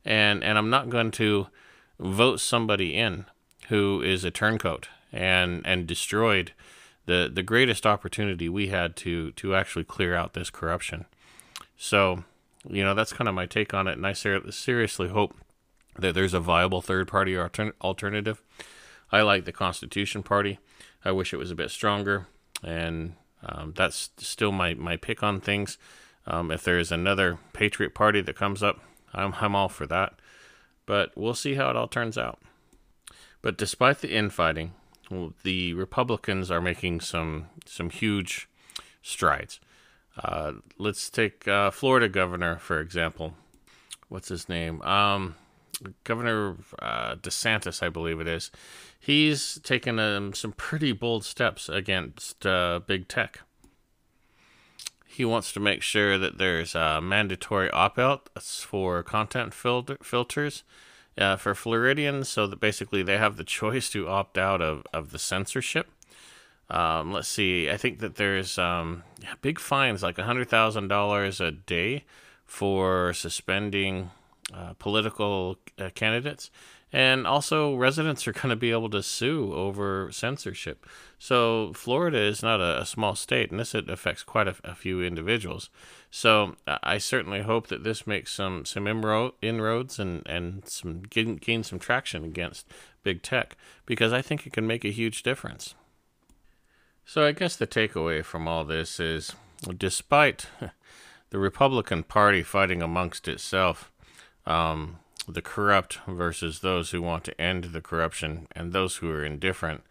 and 0.06 0.42
and 0.42 0.56
I'm 0.56 0.70
not 0.70 0.88
going 0.88 1.10
to 1.12 1.48
vote 2.00 2.40
somebody 2.40 2.96
in 2.96 3.26
who 3.68 4.00
is 4.02 4.24
a 4.24 4.30
turncoat 4.30 4.88
and 5.12 5.60
and 5.66 5.86
destroyed 5.86 6.52
the 7.04 7.30
the 7.32 7.42
greatest 7.42 7.84
opportunity 7.84 8.48
we 8.48 8.68
had 8.68 8.96
to 8.96 9.32
to 9.32 9.54
actually 9.54 9.84
clear 9.84 10.14
out 10.14 10.32
this 10.32 10.48
corruption. 10.48 11.04
So, 11.76 12.24
you 12.66 12.82
know, 12.82 12.94
that's 12.94 13.12
kind 13.12 13.28
of 13.28 13.34
my 13.34 13.44
take 13.44 13.74
on 13.74 13.86
it, 13.86 13.98
and 13.98 14.06
I 14.06 14.14
ser- 14.14 14.50
seriously 14.50 15.08
hope 15.08 15.34
that 15.98 16.14
there's 16.14 16.34
a 16.34 16.40
viable 16.40 16.80
third 16.80 17.06
party 17.06 17.34
altern- 17.34 17.74
alternative. 17.82 18.40
I 19.12 19.20
like 19.20 19.44
the 19.44 19.52
Constitution 19.52 20.22
Party. 20.22 20.58
I 21.04 21.12
wish 21.12 21.34
it 21.34 21.38
was 21.38 21.50
a 21.50 21.54
bit 21.54 21.70
stronger, 21.70 22.26
and 22.62 23.14
um, 23.46 23.72
that's 23.76 24.10
still 24.18 24.52
my, 24.52 24.74
my 24.74 24.96
pick 24.96 25.22
on 25.22 25.40
things. 25.40 25.78
Um, 26.26 26.50
if 26.50 26.64
there's 26.64 26.90
another 26.90 27.38
Patriot 27.52 27.94
Party 27.94 28.20
that 28.20 28.36
comes 28.36 28.62
up, 28.62 28.80
I'm, 29.12 29.34
I'm 29.40 29.54
all 29.54 29.68
for 29.68 29.86
that. 29.86 30.14
But 30.86 31.12
we'll 31.16 31.34
see 31.34 31.54
how 31.54 31.70
it 31.70 31.76
all 31.76 31.88
turns 31.88 32.18
out. 32.18 32.40
But 33.42 33.58
despite 33.58 33.98
the 33.98 34.14
infighting, 34.14 34.72
the 35.42 35.74
Republicans 35.74 36.50
are 36.50 36.60
making 36.60 37.00
some 37.00 37.46
some 37.66 37.90
huge 37.90 38.48
strides. 39.02 39.60
Uh, 40.16 40.52
let's 40.78 41.10
take 41.10 41.46
uh, 41.46 41.70
Florida 41.70 42.08
governor 42.08 42.56
for 42.56 42.80
example. 42.80 43.34
What's 44.08 44.28
his 44.28 44.48
name? 44.48 44.80
Um, 44.82 45.36
Governor 46.04 46.56
uh, 46.78 47.16
DeSantis, 47.16 47.82
I 47.82 47.88
believe 47.88 48.20
it 48.20 48.28
is. 48.28 48.50
He's 48.98 49.58
taken 49.62 49.98
um, 49.98 50.32
some 50.32 50.52
pretty 50.52 50.92
bold 50.92 51.24
steps 51.24 51.68
against 51.68 52.46
uh, 52.46 52.80
big 52.86 53.08
tech. 53.08 53.40
He 55.06 55.24
wants 55.24 55.52
to 55.52 55.60
make 55.60 55.82
sure 55.82 56.18
that 56.18 56.38
there's 56.38 56.74
a 56.74 57.00
mandatory 57.00 57.70
opt 57.70 57.98
out 57.98 58.28
for 58.40 59.02
content 59.02 59.54
filter- 59.54 59.98
filters 60.02 60.64
uh, 61.16 61.36
for 61.36 61.54
Floridians 61.54 62.28
so 62.28 62.46
that 62.46 62.60
basically 62.60 63.02
they 63.02 63.18
have 63.18 63.36
the 63.36 63.44
choice 63.58 63.90
to 63.90 64.08
opt 64.08 64.38
out 64.38 64.60
of, 64.60 64.84
of 64.92 65.12
the 65.12 65.18
censorship. 65.18 65.88
Um, 66.70 67.12
let's 67.12 67.28
see, 67.28 67.70
I 67.70 67.76
think 67.76 67.98
that 67.98 68.16
there's 68.16 68.58
um, 68.58 69.04
big 69.42 69.58
fines, 69.58 70.02
like 70.02 70.16
$100,000 70.16 71.46
a 71.46 71.50
day 71.50 72.04
for 72.46 73.12
suspending 73.12 74.10
uh, 74.52 74.74
political 74.78 75.58
uh, 75.78 75.90
candidates. 75.94 76.50
And 76.92 77.26
also, 77.26 77.74
residents 77.74 78.28
are 78.28 78.32
going 78.40 78.50
to 78.50 78.56
be 78.56 78.70
able 78.70 78.90
to 78.90 79.02
sue 79.02 79.52
over 79.52 80.12
censorship. 80.12 80.86
So, 81.18 81.72
Florida 81.74 82.18
is 82.18 82.42
not 82.42 82.60
a, 82.60 82.82
a 82.82 82.86
small 82.86 83.16
state, 83.16 83.50
and 83.50 83.58
this 83.58 83.74
affects 83.74 84.22
quite 84.22 84.46
a, 84.46 84.54
a, 84.62 84.74
few 84.76 85.02
individuals. 85.02 85.70
So, 86.10 86.54
I 86.66 86.98
certainly 86.98 87.42
hope 87.42 87.66
that 87.66 87.82
this 87.82 88.06
makes 88.06 88.32
some 88.32 88.64
some 88.64 88.86
inroads 88.86 89.98
and 89.98 90.22
and 90.26 90.68
some 90.68 91.02
gain, 91.02 91.36
gain 91.36 91.64
some 91.64 91.80
traction 91.80 92.24
against 92.24 92.68
big 93.02 93.22
tech 93.22 93.56
because 93.86 94.12
I 94.12 94.22
think 94.22 94.46
it 94.46 94.52
can 94.52 94.66
make 94.66 94.84
a 94.84 94.90
huge 94.90 95.24
difference. 95.24 95.74
So, 97.04 97.26
I 97.26 97.32
guess 97.32 97.56
the 97.56 97.66
takeaway 97.66 98.24
from 98.24 98.46
all 98.46 98.64
this 98.64 99.00
is, 99.00 99.34
despite 99.76 100.46
the 101.30 101.38
Republican 101.40 102.04
Party 102.04 102.44
fighting 102.44 102.82
amongst 102.82 103.26
itself, 103.26 103.90
um, 104.46 104.98
the 105.28 105.42
corrupt 105.42 105.98
versus 106.06 106.60
those 106.60 106.90
who 106.90 107.00
want 107.00 107.24
to 107.24 107.40
end 107.40 107.64
the 107.64 107.80
corruption 107.80 108.46
and 108.52 108.72
those 108.72 108.96
who 108.96 109.10
are 109.10 109.24
indifferent. 109.24 109.82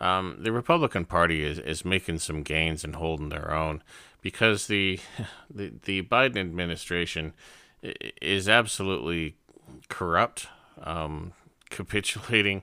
Um, 0.00 0.36
the 0.40 0.52
Republican 0.52 1.04
Party 1.04 1.44
is, 1.44 1.58
is 1.58 1.84
making 1.84 2.18
some 2.18 2.42
gains 2.42 2.82
and 2.82 2.96
holding 2.96 3.28
their 3.28 3.54
own 3.54 3.82
because 4.20 4.66
the, 4.66 4.98
the 5.50 5.72
the 5.84 6.02
Biden 6.02 6.38
administration 6.38 7.34
is 7.82 8.48
absolutely 8.48 9.36
corrupt, 9.88 10.48
um, 10.82 11.32
capitulating, 11.70 12.62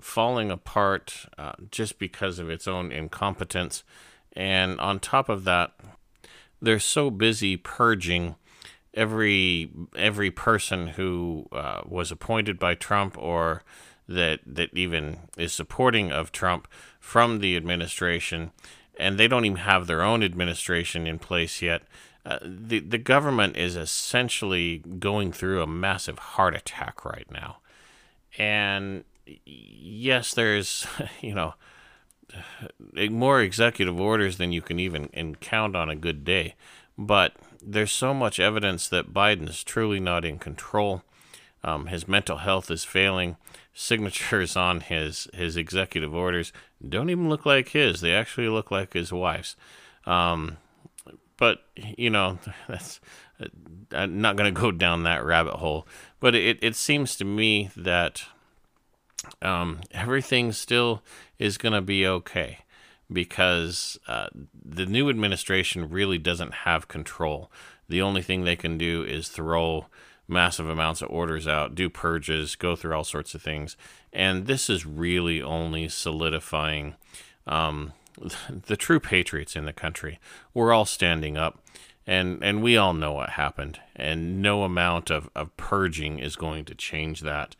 falling 0.00 0.50
apart 0.50 1.26
uh, 1.36 1.52
just 1.70 1.98
because 1.98 2.38
of 2.38 2.48
its 2.48 2.68
own 2.68 2.92
incompetence, 2.92 3.82
and 4.34 4.80
on 4.80 5.00
top 5.00 5.28
of 5.28 5.44
that, 5.44 5.72
they're 6.62 6.78
so 6.78 7.10
busy 7.10 7.56
purging 7.56 8.36
every 8.94 9.70
every 9.94 10.30
person 10.30 10.88
who 10.88 11.46
uh, 11.52 11.82
was 11.86 12.10
appointed 12.10 12.58
by 12.58 12.74
Trump 12.74 13.16
or 13.18 13.62
that 14.08 14.40
that 14.44 14.70
even 14.76 15.18
is 15.36 15.52
supporting 15.52 16.10
of 16.10 16.32
Trump 16.32 16.66
from 16.98 17.38
the 17.38 17.56
administration, 17.56 18.50
and 18.98 19.18
they 19.18 19.28
don't 19.28 19.44
even 19.44 19.58
have 19.58 19.86
their 19.86 20.02
own 20.02 20.22
administration 20.22 21.06
in 21.06 21.18
place 21.18 21.62
yet. 21.62 21.82
Uh, 22.26 22.38
the 22.42 22.80
the 22.80 22.98
government 22.98 23.56
is 23.56 23.76
essentially 23.76 24.78
going 24.98 25.32
through 25.32 25.62
a 25.62 25.66
massive 25.66 26.18
heart 26.18 26.54
attack 26.54 27.04
right 27.04 27.30
now, 27.30 27.58
and 28.36 29.04
yes, 29.46 30.34
there's 30.34 30.86
you 31.20 31.34
know 31.34 31.54
more 33.10 33.40
executive 33.40 34.00
orders 34.00 34.38
than 34.38 34.52
you 34.52 34.60
can 34.60 34.78
even 34.78 35.36
count 35.40 35.76
on 35.76 35.88
a 35.88 35.96
good 35.96 36.24
day, 36.24 36.56
but 36.98 37.34
there's 37.62 37.92
so 37.92 38.14
much 38.14 38.40
evidence 38.40 38.88
that 38.88 39.12
Biden 39.12 39.48
is 39.48 39.64
truly 39.64 40.00
not 40.00 40.24
in 40.24 40.38
control. 40.38 41.02
Um, 41.62 41.86
his 41.86 42.08
mental 42.08 42.38
health 42.38 42.70
is 42.70 42.84
failing. 42.84 43.36
Signatures 43.74 44.56
on 44.56 44.80
his 44.80 45.28
his 45.32 45.56
executive 45.56 46.14
orders 46.14 46.52
don't 46.86 47.10
even 47.10 47.28
look 47.28 47.46
like 47.46 47.68
his. 47.68 48.00
They 48.00 48.14
actually 48.14 48.48
look 48.48 48.70
like 48.70 48.94
his 48.94 49.12
wife's. 49.12 49.56
Um, 50.06 50.56
but 51.36 51.64
you 51.76 52.10
know, 52.10 52.38
that's 52.68 53.00
I'm 53.92 54.20
not 54.20 54.36
going 54.36 54.52
to 54.52 54.60
go 54.60 54.70
down 54.72 55.02
that 55.04 55.24
rabbit 55.24 55.54
hole. 55.54 55.86
But 56.18 56.34
it 56.34 56.58
it 56.62 56.76
seems 56.76 57.16
to 57.16 57.24
me 57.24 57.70
that 57.76 58.24
um, 59.42 59.80
everything 59.92 60.52
still 60.52 61.02
is 61.38 61.58
going 61.58 61.74
to 61.74 61.82
be 61.82 62.06
okay 62.06 62.60
because 63.12 63.98
uh, 64.06 64.28
the 64.64 64.86
new 64.86 65.08
administration 65.08 65.88
really 65.88 66.18
doesn't 66.18 66.54
have 66.54 66.88
control. 66.88 67.50
The 67.88 68.02
only 68.02 68.22
thing 68.22 68.44
they 68.44 68.56
can 68.56 68.78
do 68.78 69.02
is 69.02 69.28
throw 69.28 69.86
massive 70.28 70.68
amounts 70.68 71.02
of 71.02 71.10
orders 71.10 71.48
out, 71.48 71.74
do 71.74 71.90
purges, 71.90 72.54
go 72.54 72.76
through 72.76 72.94
all 72.94 73.04
sorts 73.04 73.34
of 73.34 73.42
things. 73.42 73.76
And 74.12 74.46
this 74.46 74.70
is 74.70 74.86
really 74.86 75.42
only 75.42 75.88
solidifying 75.88 76.94
um, 77.46 77.92
the 78.66 78.76
true 78.76 79.00
patriots 79.00 79.56
in 79.56 79.64
the 79.64 79.72
country. 79.72 80.20
We're 80.54 80.72
all 80.72 80.86
standing 80.86 81.36
up. 81.36 81.58
And, 82.06 82.42
and 82.42 82.62
we 82.62 82.76
all 82.76 82.94
know 82.94 83.12
what 83.12 83.30
happened, 83.30 83.78
and 83.94 84.42
no 84.42 84.64
amount 84.64 85.10
of, 85.10 85.30
of 85.36 85.56
purging 85.56 86.18
is 86.18 86.34
going 86.34 86.64
to 86.64 86.74
change 86.74 87.20
that. 87.20 87.54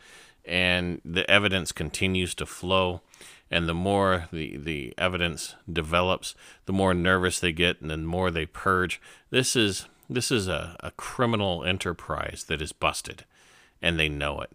And 0.44 1.00
the 1.04 1.30
evidence 1.30 1.70
continues 1.70 2.34
to 2.36 2.46
flow 2.46 3.02
and 3.50 3.68
the 3.68 3.74
more 3.74 4.28
the, 4.32 4.56
the 4.56 4.94
evidence 4.96 5.56
develops, 5.70 6.34
the 6.66 6.72
more 6.72 6.94
nervous 6.94 7.40
they 7.40 7.52
get, 7.52 7.80
and 7.80 7.90
the 7.90 7.96
more 7.96 8.30
they 8.30 8.46
purge. 8.46 9.00
This 9.30 9.56
is 9.56 9.86
this 10.08 10.30
is 10.30 10.48
a, 10.48 10.76
a 10.80 10.90
criminal 10.92 11.64
enterprise 11.64 12.44
that 12.48 12.62
is 12.62 12.72
busted, 12.72 13.24
and 13.82 13.98
they 13.98 14.08
know 14.08 14.40
it. 14.40 14.50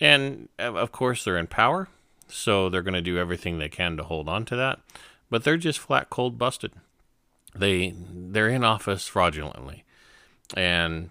And 0.00 0.48
of 0.58 0.92
course, 0.92 1.24
they're 1.24 1.38
in 1.38 1.46
power, 1.46 1.88
so 2.28 2.68
they're 2.68 2.82
going 2.82 2.94
to 2.94 3.00
do 3.00 3.18
everything 3.18 3.58
they 3.58 3.68
can 3.68 3.96
to 3.96 4.04
hold 4.04 4.28
on 4.28 4.44
to 4.46 4.56
that. 4.56 4.80
But 5.30 5.44
they're 5.44 5.56
just 5.56 5.78
flat 5.78 6.10
cold 6.10 6.38
busted. 6.38 6.72
They 7.54 7.94
they're 8.12 8.48
in 8.48 8.64
office 8.64 9.06
fraudulently, 9.06 9.84
and 10.56 11.10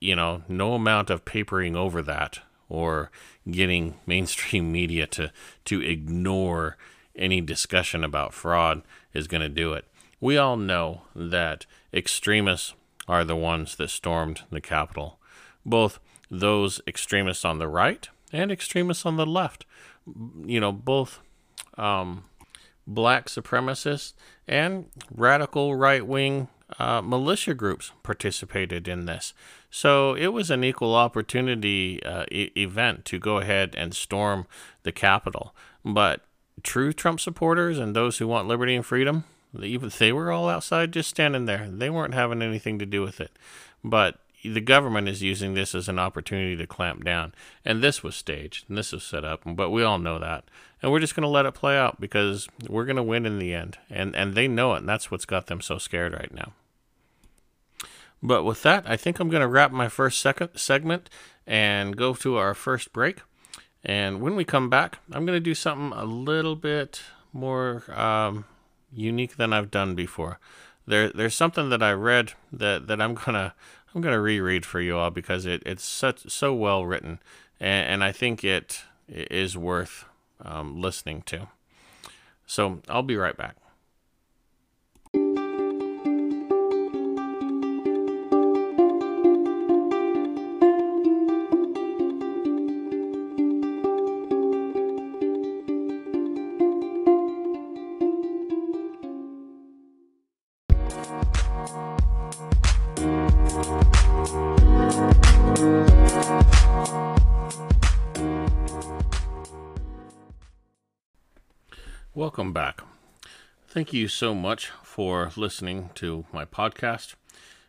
you 0.00 0.16
know 0.16 0.42
no 0.48 0.74
amount 0.74 1.10
of 1.10 1.24
papering 1.24 1.76
over 1.76 2.02
that 2.02 2.40
or 2.68 3.10
getting 3.50 3.94
mainstream 4.06 4.70
media 4.78 5.06
to 5.06 5.32
to 5.64 5.80
ignore 5.80 6.76
any 7.16 7.40
discussion 7.40 8.04
about 8.04 8.32
fraud 8.32 8.82
is 9.12 9.26
going 9.26 9.40
to 9.40 9.48
do 9.48 9.72
it. 9.72 9.84
We 10.20 10.36
all 10.36 10.56
know 10.56 11.02
that 11.14 11.66
extremists 11.92 12.74
are 13.08 13.24
the 13.24 13.36
ones 13.36 13.76
that 13.76 13.90
stormed 13.90 14.42
the 14.50 14.60
Capitol, 14.60 15.18
both 15.64 15.98
those 16.30 16.80
extremists 16.86 17.44
on 17.44 17.58
the 17.58 17.68
right 17.68 18.08
and 18.32 18.52
extremists 18.52 19.06
on 19.06 19.16
the 19.16 19.26
left. 19.26 19.64
You 20.44 20.60
know, 20.60 20.72
both 20.72 21.20
um, 21.76 22.24
black 22.86 23.26
supremacists 23.26 24.14
and 24.46 24.86
radical 25.14 25.74
right 25.74 26.06
wing 26.06 26.48
uh, 26.78 27.00
militia 27.00 27.54
groups 27.54 27.92
participated 28.02 28.88
in 28.88 29.06
this. 29.06 29.32
So 29.70 30.14
it 30.14 30.28
was 30.28 30.50
an 30.50 30.64
equal 30.64 30.94
opportunity 30.94 32.02
uh, 32.02 32.24
e- 32.30 32.50
event 32.56 33.04
to 33.06 33.18
go 33.18 33.38
ahead 33.38 33.74
and 33.76 33.94
storm 33.94 34.46
the 34.82 34.92
Capitol. 34.92 35.54
But 35.84 36.22
true 36.62 36.92
Trump 36.92 37.20
supporters 37.20 37.78
and 37.78 37.94
those 37.94 38.18
who 38.18 38.26
want 38.26 38.48
liberty 38.48 38.74
and 38.74 38.84
freedom, 38.84 39.24
even 39.60 39.90
they 39.98 40.12
were 40.12 40.32
all 40.32 40.48
outside 40.48 40.92
just 40.92 41.10
standing 41.10 41.44
there. 41.44 41.68
They 41.68 41.90
weren't 41.90 42.14
having 42.14 42.42
anything 42.42 42.78
to 42.78 42.86
do 42.86 43.02
with 43.02 43.20
it. 43.20 43.32
But 43.84 44.18
the 44.42 44.60
government 44.60 45.08
is 45.08 45.22
using 45.22 45.54
this 45.54 45.74
as 45.74 45.88
an 45.88 45.98
opportunity 45.98 46.56
to 46.56 46.66
clamp 46.66 47.04
down. 47.04 47.34
And 47.64 47.82
this 47.82 48.02
was 48.02 48.14
staged 48.14 48.68
and 48.68 48.78
this 48.78 48.92
was 48.92 49.02
set 49.02 49.24
up, 49.24 49.42
but 49.44 49.70
we 49.70 49.82
all 49.82 49.98
know 49.98 50.18
that. 50.18 50.44
And 50.80 50.92
we're 50.92 51.00
just 51.00 51.16
going 51.16 51.22
to 51.22 51.28
let 51.28 51.46
it 51.46 51.54
play 51.54 51.76
out 51.76 52.00
because 52.00 52.48
we're 52.68 52.84
going 52.84 52.96
to 52.96 53.02
win 53.02 53.26
in 53.26 53.38
the 53.38 53.52
end. 53.52 53.78
And 53.90 54.14
and 54.14 54.34
they 54.34 54.46
know 54.46 54.74
it, 54.74 54.78
and 54.78 54.88
that's 54.88 55.10
what's 55.10 55.24
got 55.24 55.46
them 55.46 55.60
so 55.60 55.78
scared 55.78 56.12
right 56.12 56.32
now. 56.32 56.52
But 58.22 58.44
with 58.44 58.62
that, 58.62 58.84
I 58.88 58.96
think 58.96 59.20
I'm 59.20 59.28
going 59.28 59.42
to 59.42 59.48
wrap 59.48 59.70
my 59.70 59.88
first 59.88 60.20
second 60.20 60.50
segment 60.56 61.08
and 61.46 61.96
go 61.96 62.14
to 62.14 62.36
our 62.36 62.54
first 62.54 62.92
break. 62.92 63.22
And 63.84 64.20
when 64.20 64.34
we 64.34 64.44
come 64.44 64.68
back, 64.68 64.98
I'm 65.12 65.24
going 65.24 65.36
to 65.36 65.40
do 65.40 65.54
something 65.54 65.96
a 65.96 66.04
little 66.04 66.56
bit 66.56 67.00
more 67.32 67.84
um, 67.94 68.44
unique 68.92 69.36
than 69.36 69.52
I've 69.52 69.70
done 69.70 69.94
before. 69.94 70.38
There, 70.86 71.10
there's 71.10 71.34
something 71.34 71.68
that 71.68 71.82
I 71.82 71.92
read 71.92 72.32
that, 72.52 72.86
that 72.86 73.00
I'm 73.00 73.14
gonna 73.14 73.54
I'm 73.94 74.00
gonna 74.00 74.20
reread 74.20 74.64
for 74.64 74.80
you 74.80 74.96
all 74.96 75.10
because 75.10 75.44
it, 75.46 75.62
it's 75.66 75.84
such 75.84 76.30
so 76.30 76.54
well 76.54 76.86
written, 76.86 77.20
and, 77.60 77.88
and 77.88 78.04
I 78.04 78.12
think 78.12 78.42
it 78.42 78.82
is 79.06 79.56
worth 79.56 80.06
um, 80.42 80.80
listening 80.80 81.22
to. 81.26 81.48
So 82.46 82.80
I'll 82.88 83.02
be 83.02 83.16
right 83.16 83.36
back. 83.36 83.56
Back. 112.58 112.82
Thank 113.68 113.92
you 113.92 114.08
so 114.08 114.34
much 114.34 114.72
for 114.82 115.30
listening 115.36 115.90
to 115.94 116.24
my 116.32 116.44
podcast 116.44 117.14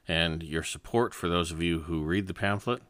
and 0.08 0.42
your 0.42 0.64
support 0.64 1.14
for 1.14 1.30
those 1.30 1.52
of 1.52 1.62
you 1.62 1.82
who 1.82 2.02
read 2.02 2.26
the 2.26 2.34
pamphlet. 2.34 2.82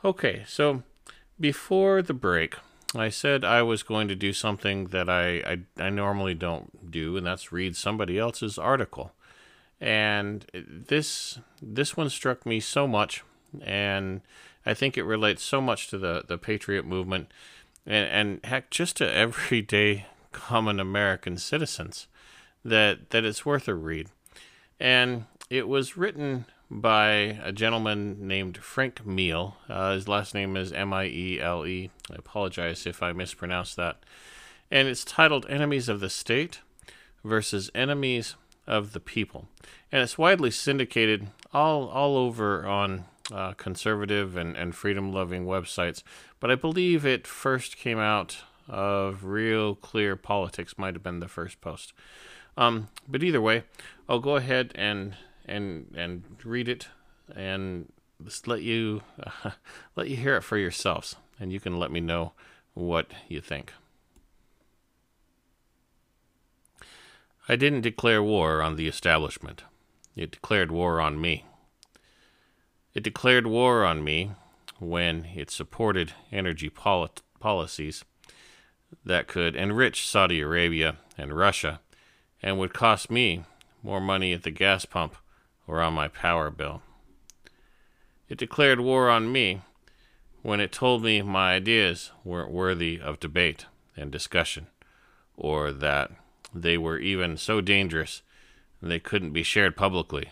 Okay, 0.05 0.43
so 0.49 0.83
before 1.39 2.03
the 2.03 2.15
break, 2.15 2.57
I 2.93 3.09
said 3.09 3.45
I 3.45 3.63
was 3.63 3.85
going 3.85 4.09
to 4.09 4.17
do 4.17 4.33
something 4.33 4.87
that 4.87 5.09
I, 5.09 5.37
I, 5.79 5.85
I 5.85 5.91
normally 5.91 6.35
don't 6.35 6.91
do, 6.91 7.17
and 7.17 7.25
that's 7.25 7.53
read 7.53 7.77
somebody 7.77 8.19
else's 8.19 8.59
article. 8.59 9.13
And 9.81 10.45
this 10.53 11.39
this 11.61 11.97
one 11.97 12.11
struck 12.11 12.45
me 12.45 12.59
so 12.59 12.89
much, 12.89 13.23
and 13.63 14.23
I 14.67 14.75
think 14.75 14.99
it 14.99 15.05
relates 15.05 15.45
so 15.45 15.61
much 15.61 15.89
to 15.89 15.99
the, 15.99 16.25
the 16.27 16.39
patriot 16.39 16.85
movement, 16.85 17.33
and, 17.87 18.09
and 18.09 18.45
heck, 18.45 18.71
just 18.71 18.97
to 18.97 19.13
everyday 19.13 20.07
common 20.33 20.81
American 20.81 21.37
citizens, 21.37 22.09
that 22.65 23.11
that 23.11 23.25
it's 23.25 23.47
worth 23.47 23.69
a 23.69 23.75
read. 23.75 24.09
And 24.81 25.27
it 25.49 25.69
was 25.69 25.97
written 25.97 26.47
by 26.81 27.39
a 27.43 27.53
gentleman 27.53 28.27
named 28.27 28.57
Frank 28.57 29.05
Miele. 29.05 29.57
Uh, 29.69 29.93
his 29.93 30.09
last 30.09 30.35
name 30.35 30.57
is 30.57 30.73
M 30.73 30.93
I 30.93 31.05
E 31.05 31.41
L 31.41 31.67
E. 31.67 31.91
I 32.11 32.15
apologize 32.15 32.87
if 32.87 33.03
I 33.03 33.13
mispronounced 33.13 33.77
that. 33.77 34.03
And 34.71 34.89
it's 34.89 35.05
titled 35.05 35.45
Enemies 35.51 35.91
of 35.91 36.01
the 36.01 36.09
State 36.09 36.61
versus 37.23 37.71
Enemies 37.75 38.37
of 38.67 38.95
the 38.95 39.01
People. 39.01 39.49
And 39.91 40.03
it's 40.03 40.17
widely 40.17 40.51
syndicated 40.51 41.29
all, 41.53 41.89
all 41.89 42.17
over 42.17 42.67
on 42.67 43.05
uh, 43.31 43.53
conservative 43.53 44.35
and, 44.37 44.57
and 44.57 44.75
freedom 44.75 45.13
loving 45.13 45.45
websites. 45.45 46.03
But 46.41 46.51
I 46.51 46.55
believe 46.55 47.05
it 47.05 47.27
first 47.27 47.77
came 47.77 47.99
out 47.99 48.39
of 48.67 49.25
Real 49.25 49.75
Clear 49.75 50.17
Politics, 50.17 50.79
might 50.79 50.95
have 50.95 51.03
been 51.03 51.21
the 51.21 51.29
first 51.29 51.61
post. 51.61 51.93
Um, 52.57 52.89
but 53.07 53.23
either 53.23 53.41
way, 53.41 53.65
I'll 54.09 54.21
go 54.21 54.37
ahead 54.37 54.73
and 54.75 55.15
and 55.47 55.93
and 55.97 56.25
read 56.45 56.69
it 56.69 56.89
and 57.35 57.93
just 58.25 58.47
let 58.47 58.63
you 58.63 59.03
uh, 59.23 59.51
let 59.97 60.09
you 60.09 60.17
hear 60.17 60.37
it 60.37 60.43
for 60.43 60.57
yourselves 60.57 61.17
and 61.41 61.53
you 61.53 61.61
can 61.61 61.79
let 61.79 61.91
me 61.91 62.01
know 62.01 62.33
what 62.75 63.11
you 63.29 63.41
think. 63.41 63.73
I 67.49 67.57
didn't 67.57 67.81
declare 67.81 68.23
war 68.23 68.63
on 68.63 68.77
the 68.77 68.87
establishment. 68.87 69.65
It 70.15 70.31
declared 70.31 70.71
war 70.71 71.01
on 71.01 71.21
me. 71.21 71.45
It 72.95 73.03
declared 73.03 73.47
war 73.47 73.85
on 73.85 74.05
me 74.05 74.33
when 74.79 75.25
it 75.35 75.51
supported 75.51 76.13
energy 76.31 76.71
polit- 76.71 77.23
policies 77.41 78.05
that 79.05 79.27
could 79.27 79.57
enrich 79.57 80.07
Saudi 80.07 80.41
Arabia 80.41 80.97
and 81.19 81.33
Russia 81.33 81.81
and 82.43 82.59
would 82.59 82.75
cost 82.75 83.11
me 83.11 83.45
more 83.83 84.01
money 84.01 84.33
at 84.33 84.43
the 84.43 84.51
gas 84.51 84.85
pump 84.85 85.17
or 85.67 85.81
on 85.81 85.95
my 85.95 86.09
power 86.09 86.51
bill. 86.51 86.83
It 88.29 88.39
declared 88.39 88.81
war 88.81 89.11
on 89.11 89.31
me 89.31 89.63
when 90.43 90.61
it 90.61 90.73
told 90.73 91.05
me 91.05 91.23
my 91.23 91.55
ideas 91.55 92.11
weren't 92.25 92.51
worthy 92.51 93.01
of 93.01 93.21
debate 93.21 93.67
and 93.97 94.11
discussion, 94.11 94.67
or 95.37 95.73
that 95.73 96.11
they 96.55 96.77
were 96.77 96.99
even 96.99 97.37
so 97.37 97.61
dangerous 97.61 98.23
they 98.81 98.99
couldn't 98.99 99.33
be 99.33 99.45
shared 99.45 99.77
publicly. 99.77 100.31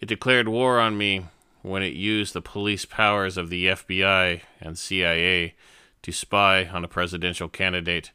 It 0.00 0.06
declared 0.06 0.48
war 0.48 0.78
on 0.78 0.96
me 0.96 1.26
when 1.62 1.82
it 1.82 1.94
used 1.94 2.32
the 2.32 2.40
police 2.40 2.84
powers 2.84 3.36
of 3.36 3.50
the 3.50 3.66
FBI 3.66 4.42
and 4.60 4.78
CIA 4.78 5.54
to 6.02 6.12
spy 6.12 6.66
on 6.66 6.84
a 6.84 6.88
presidential 6.88 7.48
candidate 7.48 8.12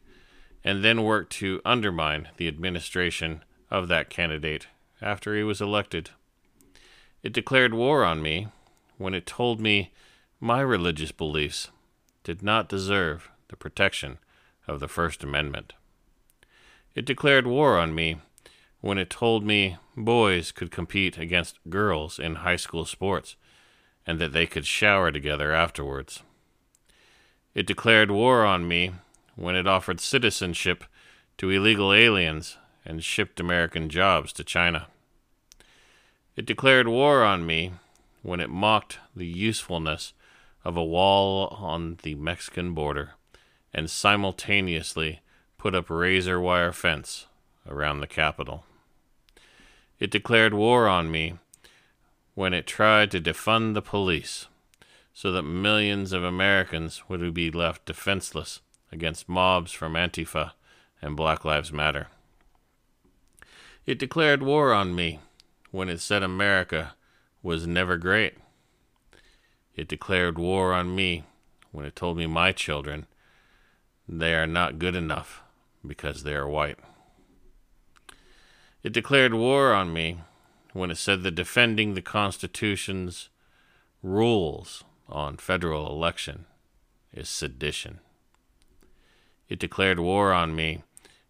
and 0.64 0.84
then 0.84 1.04
worked 1.04 1.34
to 1.34 1.62
undermine 1.66 2.30
the 2.38 2.48
administration 2.48 3.44
of 3.70 3.90
that 3.90 4.10
candidate 4.10 4.68
after 5.04 5.36
he 5.36 5.44
was 5.44 5.62
elected. 5.62 6.10
It 7.22 7.34
declared 7.34 7.74
war 7.74 8.04
on 8.04 8.22
me 8.22 8.48
when 8.98 9.14
it 9.14 9.26
told 9.26 9.60
me 9.60 9.92
my 10.40 10.62
religious 10.62 11.12
beliefs 11.12 11.70
did 12.24 12.42
not 12.42 12.70
deserve 12.70 13.30
the 13.50 13.56
protection 13.56 14.18
of 14.68 14.80
the 14.80 14.88
First 14.88 15.24
Amendment. 15.24 15.74
It 16.96 17.06
declared 17.06 17.48
war 17.48 17.78
on 17.78 17.94
me 17.94 18.18
when 18.82 18.98
it 18.98 19.10
told 19.10 19.46
me 19.46 19.78
boys 19.96 20.52
could 20.52 20.72
compete 20.72 21.18
against 21.18 21.60
girls 21.70 22.20
in 22.20 22.36
high 22.36 22.56
school 22.56 22.86
sports 22.86 23.36
and 24.06 24.20
that 24.20 24.34
they 24.34 24.46
could 24.46 24.66
shower 24.66 25.12
together 25.12 25.54
afterwards. 25.54 26.22
It 27.56 27.68
declared 27.68 28.12
war 28.12 28.44
on 28.44 28.68
me 28.68 28.92
when 29.36 29.56
it 29.56 29.68
offered 29.68 30.00
citizenship 30.00 30.84
to 31.38 31.50
illegal 31.50 31.94
aliens 31.94 32.58
and 32.86 33.04
shipped 33.04 33.40
American 33.40 33.90
jobs 33.90 34.34
to 34.34 34.44
China. 34.44 34.88
It 36.36 36.46
declared 36.46 36.88
war 36.88 37.24
on 37.24 37.46
me 37.46 37.74
when 38.24 38.40
it 38.40 38.50
mocked 38.50 38.98
the 39.16 39.28
usefulness 39.28 40.14
of 40.66 40.76
a 40.76 40.84
wall 40.84 41.48
on 41.60 42.00
the 42.02 42.16
Mexican 42.16 42.74
border 42.74 43.12
and 43.74 43.90
simultaneously 43.90 45.22
put 45.58 45.76
up 45.76 45.90
razor 45.90 46.40
wire 46.40 46.72
fence 46.72 47.28
around 47.68 48.00
the 48.00 48.08
capital. 48.08 48.66
It 50.00 50.10
declared 50.10 50.54
war 50.54 50.88
on 50.88 51.12
me 51.12 51.36
when 52.34 52.54
it 52.54 52.66
tried 52.66 53.12
to 53.12 53.22
defund 53.22 53.74
the 53.74 53.82
police 53.82 54.48
so 55.14 55.32
that 55.32 55.44
millions 55.44 56.12
of 56.12 56.24
Americans 56.24 57.04
would 57.08 57.34
be 57.34 57.52
left 57.52 57.86
defenseless 57.86 58.60
against 58.92 59.30
mobs 59.30 59.72
from 59.72 59.94
Antifa 59.94 60.54
and 61.02 61.16
Black 61.16 61.46
Lives 61.46 61.72
Matter. 61.72 62.08
It 63.86 64.00
declared 64.00 64.42
war 64.42 64.74
on 64.74 64.96
me 64.96 65.20
when 65.74 65.90
it 65.90 66.00
said 66.00 66.22
America 66.22 66.94
was 67.42 67.66
never 67.66 67.98
great. 67.98 68.36
It 69.76 69.88
declared 69.88 70.38
war 70.38 70.72
on 70.72 70.96
me 70.96 71.24
when 71.72 71.84
it 71.84 71.96
told 71.96 72.16
me 72.16 72.28
my 72.28 72.52
children 72.52 73.08
they 74.08 74.36
are 74.36 74.46
not 74.46 74.78
good 74.78 74.96
enough 74.96 75.42
because 75.84 76.22
they 76.22 76.36
are 76.36 76.48
white. 76.48 76.78
It 78.84 78.94
declared 78.94 79.34
war 79.34 79.74
on 79.74 79.92
me 79.92 80.20
when 80.74 80.92
it 80.92 81.00
said 81.00 81.24
that 81.24 81.32
defending 81.32 81.96
the 81.96 82.04
Constitution's 82.04 83.30
rules 84.04 84.84
on 85.10 85.38
federal 85.38 85.88
election 85.88 86.46
is 87.12 87.28
sedition. 87.28 88.00
It 89.50 89.58
declared 89.58 90.00
war 90.00 90.34
on 90.34 90.56
me 90.56 90.84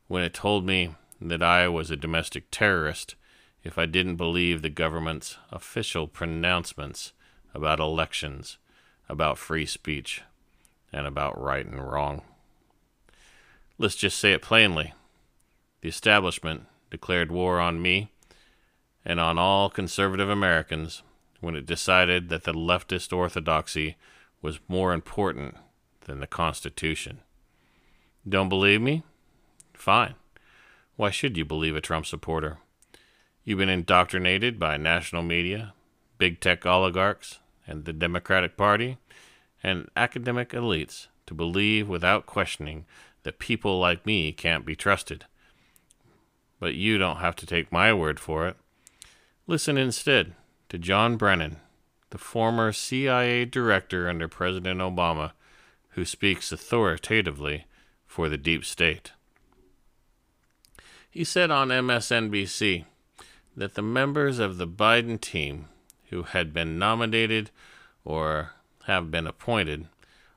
when 0.07 0.21
it 0.21 0.33
told 0.33 0.65
me 0.65 0.95
that 1.21 1.41
I 1.41 1.69
was 1.69 1.89
a 1.89 1.95
domestic 1.95 2.51
terrorist 2.51 3.15
if 3.63 3.77
I 3.77 3.85
didn't 3.85 4.17
believe 4.17 4.61
the 4.61 4.69
government's 4.69 5.37
official 5.51 6.07
pronouncements 6.07 7.13
about 7.53 7.79
elections, 7.79 8.57
about 9.07 9.37
free 9.37 9.65
speech, 9.65 10.21
and 10.91 11.07
about 11.07 11.39
right 11.41 11.65
and 11.65 11.81
wrong. 11.81 12.21
Let's 13.77 13.95
just 13.95 14.19
say 14.19 14.33
it 14.33 14.41
plainly 14.41 14.93
the 15.81 15.89
establishment 15.89 16.65
declared 16.89 17.31
war 17.31 17.59
on 17.59 17.81
me 17.81 18.09
and 19.03 19.19
on 19.19 19.37
all 19.37 19.69
conservative 19.69 20.29
Americans 20.29 21.03
when 21.41 21.55
it 21.55 21.65
decided 21.65 22.29
that 22.29 22.45
the 22.45 22.53
leftist 22.53 23.11
orthodoxy 23.11 23.97
was 24.41 24.59
more 24.69 24.93
important 24.93 25.55
than 26.01 26.21
the 26.21 26.27
Constitution. 26.27 27.19
Don't 28.27 28.47
believe 28.47 28.81
me? 28.81 29.03
Fine. 29.73 30.15
Why 30.95 31.09
should 31.09 31.35
you 31.35 31.43
believe 31.43 31.75
a 31.75 31.81
Trump 31.81 32.05
supporter? 32.05 32.59
You've 33.45 33.59
been 33.59 33.67
indoctrinated 33.67 34.57
by 34.57 34.77
national 34.77 35.21
media, 35.21 35.73
big 36.17 36.39
tech 36.39 36.65
oligarchs, 36.65 37.39
and 37.67 37.83
the 37.83 37.91
Democratic 37.91 38.55
Party, 38.55 38.97
and 39.61 39.89
academic 39.97 40.51
elites 40.51 41.07
to 41.25 41.33
believe 41.33 41.89
without 41.89 42.25
questioning 42.25 42.85
that 43.23 43.39
people 43.39 43.79
like 43.79 44.05
me 44.05 44.31
can't 44.31 44.65
be 44.65 44.77
trusted. 44.77 45.25
But 46.61 46.75
you 46.75 46.97
don't 46.97 47.17
have 47.17 47.35
to 47.37 47.45
take 47.45 47.69
my 47.69 47.93
word 47.93 48.17
for 48.17 48.47
it. 48.47 48.55
Listen 49.45 49.77
instead 49.77 50.35
to 50.69 50.77
John 50.77 51.17
Brennan, 51.17 51.57
the 52.11 52.17
former 52.17 52.71
CIA 52.71 53.43
director 53.43 54.07
under 54.07 54.29
President 54.29 54.79
Obama, 54.79 55.31
who 55.89 56.05
speaks 56.05 56.53
authoritatively 56.53 57.65
for 58.07 58.29
the 58.29 58.37
deep 58.37 58.63
state. 58.63 59.11
He 61.09 61.25
said 61.25 61.51
on 61.51 61.67
MSNBC 61.67 62.85
that 63.55 63.75
the 63.75 63.81
members 63.81 64.39
of 64.39 64.57
the 64.57 64.67
Biden 64.67 65.19
team 65.19 65.65
who 66.09 66.23
had 66.23 66.53
been 66.53 66.79
nominated 66.79 67.49
or 68.05 68.51
have 68.85 69.11
been 69.11 69.27
appointed 69.27 69.87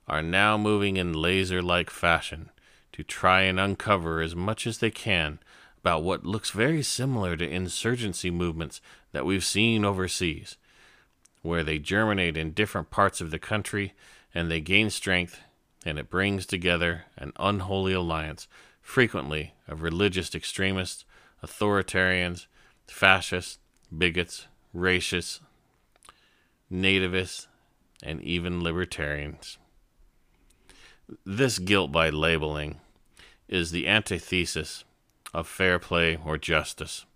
are 0.09 0.23
now 0.23 0.57
moving 0.57 0.97
in 0.97 1.13
laser 1.13 1.63
like 1.63 1.91
fashion 1.91 2.51
to 2.93 3.03
try 3.03 3.43
and 3.43 3.59
uncover 3.59 4.21
as 4.21 4.35
much 4.35 4.67
as 4.67 4.79
they 4.79 4.91
can 4.91 5.39
about 5.81 6.03
what 6.03 6.25
looks 6.25 6.51
very 6.51 6.83
similar 6.83 7.37
to 7.37 7.49
insurgency 7.49 8.31
movements 8.31 8.81
that 9.13 9.27
we've 9.27 9.45
seen 9.45 9.85
overseas, 9.85 10.57
where 11.43 11.63
they 11.63 11.79
germinate 11.79 12.37
in 12.37 12.53
different 12.53 12.91
parts 12.91 13.21
of 13.21 13.31
the 13.31 13.39
country 13.39 13.95
and 14.35 14.51
they 14.51 14.61
gain 14.61 14.91
strength, 14.91 15.41
and 15.85 15.99
it 15.99 16.11
brings 16.11 16.47
together 16.47 17.05
an 17.17 17.33
unholy 17.39 17.93
alliance, 17.93 18.49
frequently 18.81 19.55
of 19.69 19.83
religious 19.83 20.35
extremists, 20.35 21.05
authoritarians, 21.45 22.47
fascists, 22.89 23.59
bigots, 23.97 24.47
racists, 24.75 25.41
nativists, 26.73 27.47
and 28.03 28.21
even 28.23 28.63
libertarians. 28.63 29.59
This 31.25 31.59
guilt 31.59 31.93
by 31.93 32.11
labeling 32.11 32.81
is 33.49 33.71
the 33.71 33.87
antithesis 33.87 34.85
of 35.33 35.47
fair 35.47 35.79
play 35.79 36.19
or 36.25 36.37
justice. 36.37 37.07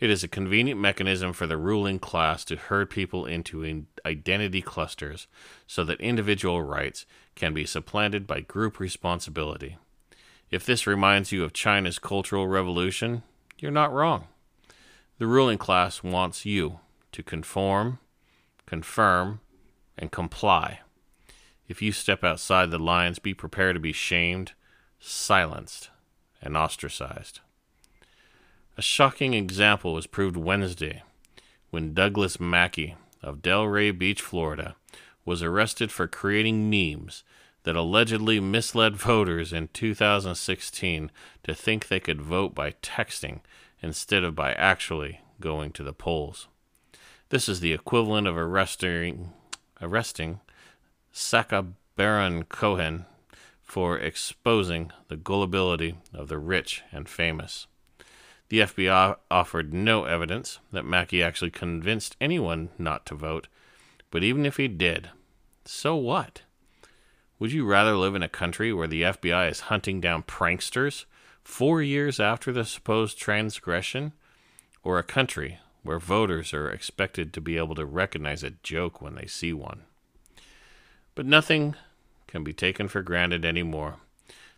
It 0.00 0.10
is 0.10 0.24
a 0.24 0.28
convenient 0.28 0.80
mechanism 0.80 1.32
for 1.32 1.46
the 1.46 1.56
ruling 1.56 2.00
class 2.00 2.44
to 2.46 2.56
herd 2.56 2.90
people 2.90 3.24
into 3.24 3.86
identity 4.04 4.60
clusters 4.60 5.28
so 5.68 5.84
that 5.84 6.00
individual 6.00 6.60
rights 6.60 7.06
can 7.36 7.54
be 7.54 7.64
supplanted 7.64 8.26
by 8.26 8.40
group 8.40 8.80
responsibility. 8.80 9.78
If 10.50 10.66
this 10.66 10.88
reminds 10.88 11.30
you 11.30 11.44
of 11.44 11.52
China's 11.52 12.00
Cultural 12.00 12.48
Revolution, 12.48 13.22
you're 13.58 13.70
not 13.70 13.92
wrong. 13.92 14.26
The 15.22 15.28
ruling 15.28 15.58
class 15.58 16.02
wants 16.02 16.44
you 16.44 16.80
to 17.12 17.22
conform, 17.22 18.00
confirm, 18.66 19.38
and 19.96 20.10
comply. 20.10 20.80
If 21.68 21.80
you 21.80 21.92
step 21.92 22.24
outside 22.24 22.72
the 22.72 22.78
lines, 22.80 23.20
be 23.20 23.32
prepared 23.32 23.76
to 23.76 23.80
be 23.80 23.92
shamed, 23.92 24.54
silenced, 24.98 25.90
and 26.40 26.56
ostracized. 26.56 27.38
A 28.76 28.82
shocking 28.82 29.32
example 29.32 29.94
was 29.94 30.08
proved 30.08 30.36
Wednesday 30.36 31.04
when 31.70 31.94
Douglas 31.94 32.40
Mackey 32.40 32.96
of 33.22 33.42
Delray 33.42 33.96
Beach, 33.96 34.20
Florida, 34.20 34.74
was 35.24 35.40
arrested 35.40 35.92
for 35.92 36.08
creating 36.08 36.68
memes 36.68 37.22
that 37.62 37.76
allegedly 37.76 38.40
misled 38.40 38.96
voters 38.96 39.52
in 39.52 39.68
2016 39.68 41.12
to 41.44 41.54
think 41.54 41.86
they 41.86 42.00
could 42.00 42.20
vote 42.20 42.56
by 42.56 42.72
texting 42.82 43.38
instead 43.82 44.24
of 44.24 44.34
by 44.34 44.52
actually 44.52 45.20
going 45.40 45.72
to 45.72 45.82
the 45.82 45.92
polls. 45.92 46.48
This 47.28 47.48
is 47.48 47.60
the 47.60 47.72
equivalent 47.72 48.26
of 48.26 48.36
arresting 48.36 49.32
arresting 49.80 50.40
Sacha 51.10 51.66
Baron 51.96 52.44
Cohen 52.44 53.06
for 53.62 53.98
exposing 53.98 54.92
the 55.08 55.16
gullibility 55.16 55.96
of 56.14 56.28
the 56.28 56.38
rich 56.38 56.82
and 56.92 57.08
famous. 57.08 57.66
The 58.48 58.60
FBI 58.60 59.16
offered 59.30 59.72
no 59.72 60.04
evidence 60.04 60.58
that 60.72 60.84
Mackey 60.84 61.22
actually 61.22 61.50
convinced 61.50 62.16
anyone 62.20 62.68
not 62.78 63.06
to 63.06 63.14
vote, 63.14 63.48
but 64.10 64.22
even 64.22 64.44
if 64.44 64.58
he 64.58 64.68
did, 64.68 65.08
so 65.64 65.96
what? 65.96 66.42
Would 67.38 67.52
you 67.52 67.64
rather 67.64 67.96
live 67.96 68.14
in 68.14 68.22
a 68.22 68.28
country 68.28 68.72
where 68.72 68.86
the 68.86 69.02
FBI 69.02 69.50
is 69.50 69.60
hunting 69.60 70.00
down 70.00 70.22
pranksters 70.22 71.06
four 71.44 71.82
years 71.82 72.20
after 72.20 72.52
the 72.52 72.64
supposed 72.64 73.18
transgression, 73.18 74.12
or 74.82 74.98
a 74.98 75.04
country 75.04 75.58
where 75.82 75.98
voters 75.98 76.54
are 76.54 76.70
expected 76.70 77.32
to 77.32 77.40
be 77.40 77.56
able 77.56 77.74
to 77.74 77.84
recognize 77.84 78.42
a 78.42 78.50
joke 78.62 79.00
when 79.00 79.14
they 79.14 79.26
see 79.26 79.52
one? 79.52 79.82
But 81.14 81.26
nothing 81.26 81.74
can 82.26 82.44
be 82.44 82.52
taken 82.52 82.88
for 82.88 83.02
granted 83.02 83.44
anymore. 83.44 83.96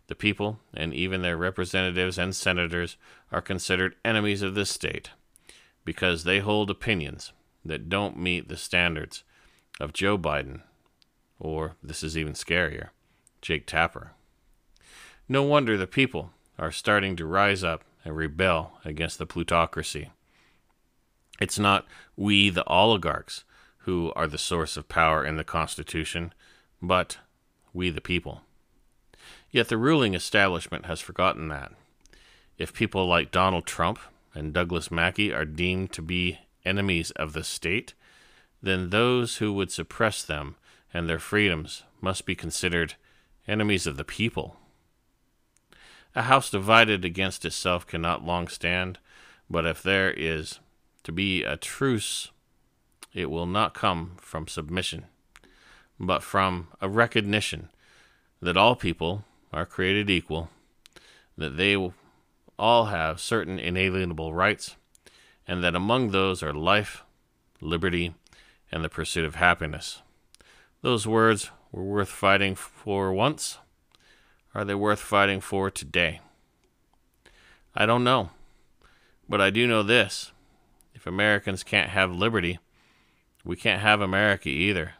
The 0.07 0.15
people, 0.15 0.59
and 0.73 0.93
even 0.93 1.21
their 1.21 1.35
representatives 1.35 2.17
and 2.17 2.35
senators, 2.35 2.95
are 3.31 3.41
considered 3.41 3.95
enemies 4.05 4.41
of 4.41 4.55
the 4.55 4.65
state 4.65 5.09
because 5.83 6.23
they 6.23 6.39
hold 6.39 6.69
opinions 6.69 7.33
that 7.63 7.89
don't 7.89 8.17
meet 8.17 8.47
the 8.47 8.57
standards 8.57 9.23
of 9.79 9.93
Joe 9.93 10.17
Biden, 10.17 10.61
or, 11.39 11.75
this 11.83 12.03
is 12.03 12.17
even 12.17 12.33
scarier, 12.33 12.89
Jake 13.41 13.65
Tapper. 13.65 14.11
No 15.27 15.43
wonder 15.43 15.75
the 15.75 15.87
people 15.87 16.31
are 16.57 16.71
starting 16.71 17.15
to 17.15 17.25
rise 17.25 17.63
up 17.63 17.83
and 18.03 18.15
rebel 18.15 18.73
against 18.85 19.17
the 19.17 19.25
plutocracy. 19.25 20.11
It's 21.39 21.59
not 21.59 21.85
we, 22.15 22.49
the 22.49 22.65
oligarchs, 22.65 23.43
who 23.79 24.11
are 24.15 24.27
the 24.27 24.37
source 24.37 24.77
of 24.77 24.87
power 24.87 25.25
in 25.25 25.37
the 25.37 25.43
Constitution, 25.43 26.33
but 26.81 27.17
we 27.73 27.89
the 27.89 28.01
people. 28.01 28.41
Yet 29.51 29.69
the 29.69 29.77
ruling 29.77 30.13
establishment 30.13 30.85
has 30.85 31.01
forgotten 31.01 31.49
that. 31.49 31.71
If 32.57 32.73
people 32.73 33.05
like 33.05 33.31
Donald 33.31 33.65
Trump 33.65 33.99
and 34.33 34.53
Douglas 34.53 34.89
Mackey 34.89 35.33
are 35.33 35.45
deemed 35.45 35.91
to 35.93 36.01
be 36.01 36.39
enemies 36.63 37.11
of 37.11 37.33
the 37.33 37.43
state, 37.43 37.93
then 38.61 38.89
those 38.89 39.37
who 39.37 39.53
would 39.53 39.71
suppress 39.71 40.23
them 40.23 40.55
and 40.93 41.07
their 41.07 41.19
freedoms 41.19 41.83
must 42.01 42.25
be 42.25 42.35
considered 42.35 42.95
enemies 43.47 43.85
of 43.85 43.97
the 43.97 44.03
people. 44.03 44.57
A 46.15 46.23
house 46.23 46.49
divided 46.49 47.03
against 47.03 47.45
itself 47.45 47.85
cannot 47.85 48.25
long 48.25 48.47
stand, 48.47 48.99
but 49.49 49.65
if 49.65 49.83
there 49.83 50.11
is 50.11 50.59
to 51.03 51.11
be 51.11 51.43
a 51.43 51.57
truce, 51.57 52.31
it 53.13 53.29
will 53.29 53.45
not 53.45 53.73
come 53.73 54.17
from 54.19 54.47
submission 54.47 55.05
but 55.99 56.23
from 56.23 56.67
a 56.81 56.89
recognition 56.89 57.69
that 58.41 58.57
all 58.57 58.75
people 58.75 59.23
are 59.53 59.65
created 59.65 60.09
equal, 60.09 60.49
that 61.37 61.57
they 61.57 61.91
all 62.57 62.85
have 62.85 63.19
certain 63.19 63.59
inalienable 63.59 64.33
rights, 64.33 64.75
and 65.47 65.63
that 65.63 65.75
among 65.75 66.11
those 66.11 66.43
are 66.43 66.53
life, 66.53 67.03
liberty, 67.61 68.13
and 68.71 68.83
the 68.83 68.89
pursuit 68.89 69.25
of 69.25 69.35
happiness. 69.35 70.01
Those 70.81 71.07
words 71.07 71.49
were 71.71 71.83
worth 71.83 72.09
fighting 72.09 72.55
for 72.55 73.13
once. 73.13 73.57
Are 74.55 74.63
they 74.63 74.73
worth 74.73 75.01
fighting 75.01 75.41
for 75.41 75.69
today? 75.69 76.21
I 77.75 77.85
don't 77.85 78.05
know. 78.05 78.29
But 79.27 79.41
I 79.41 79.49
do 79.49 79.67
know 79.67 79.83
this 79.83 80.31
if 80.93 81.05
Americans 81.05 81.61
can't 81.61 81.89
have 81.89 82.11
liberty, 82.11 82.59
we 83.43 83.57
can't 83.57 83.81
have 83.81 83.99
America 83.99 84.47
either 84.47 84.93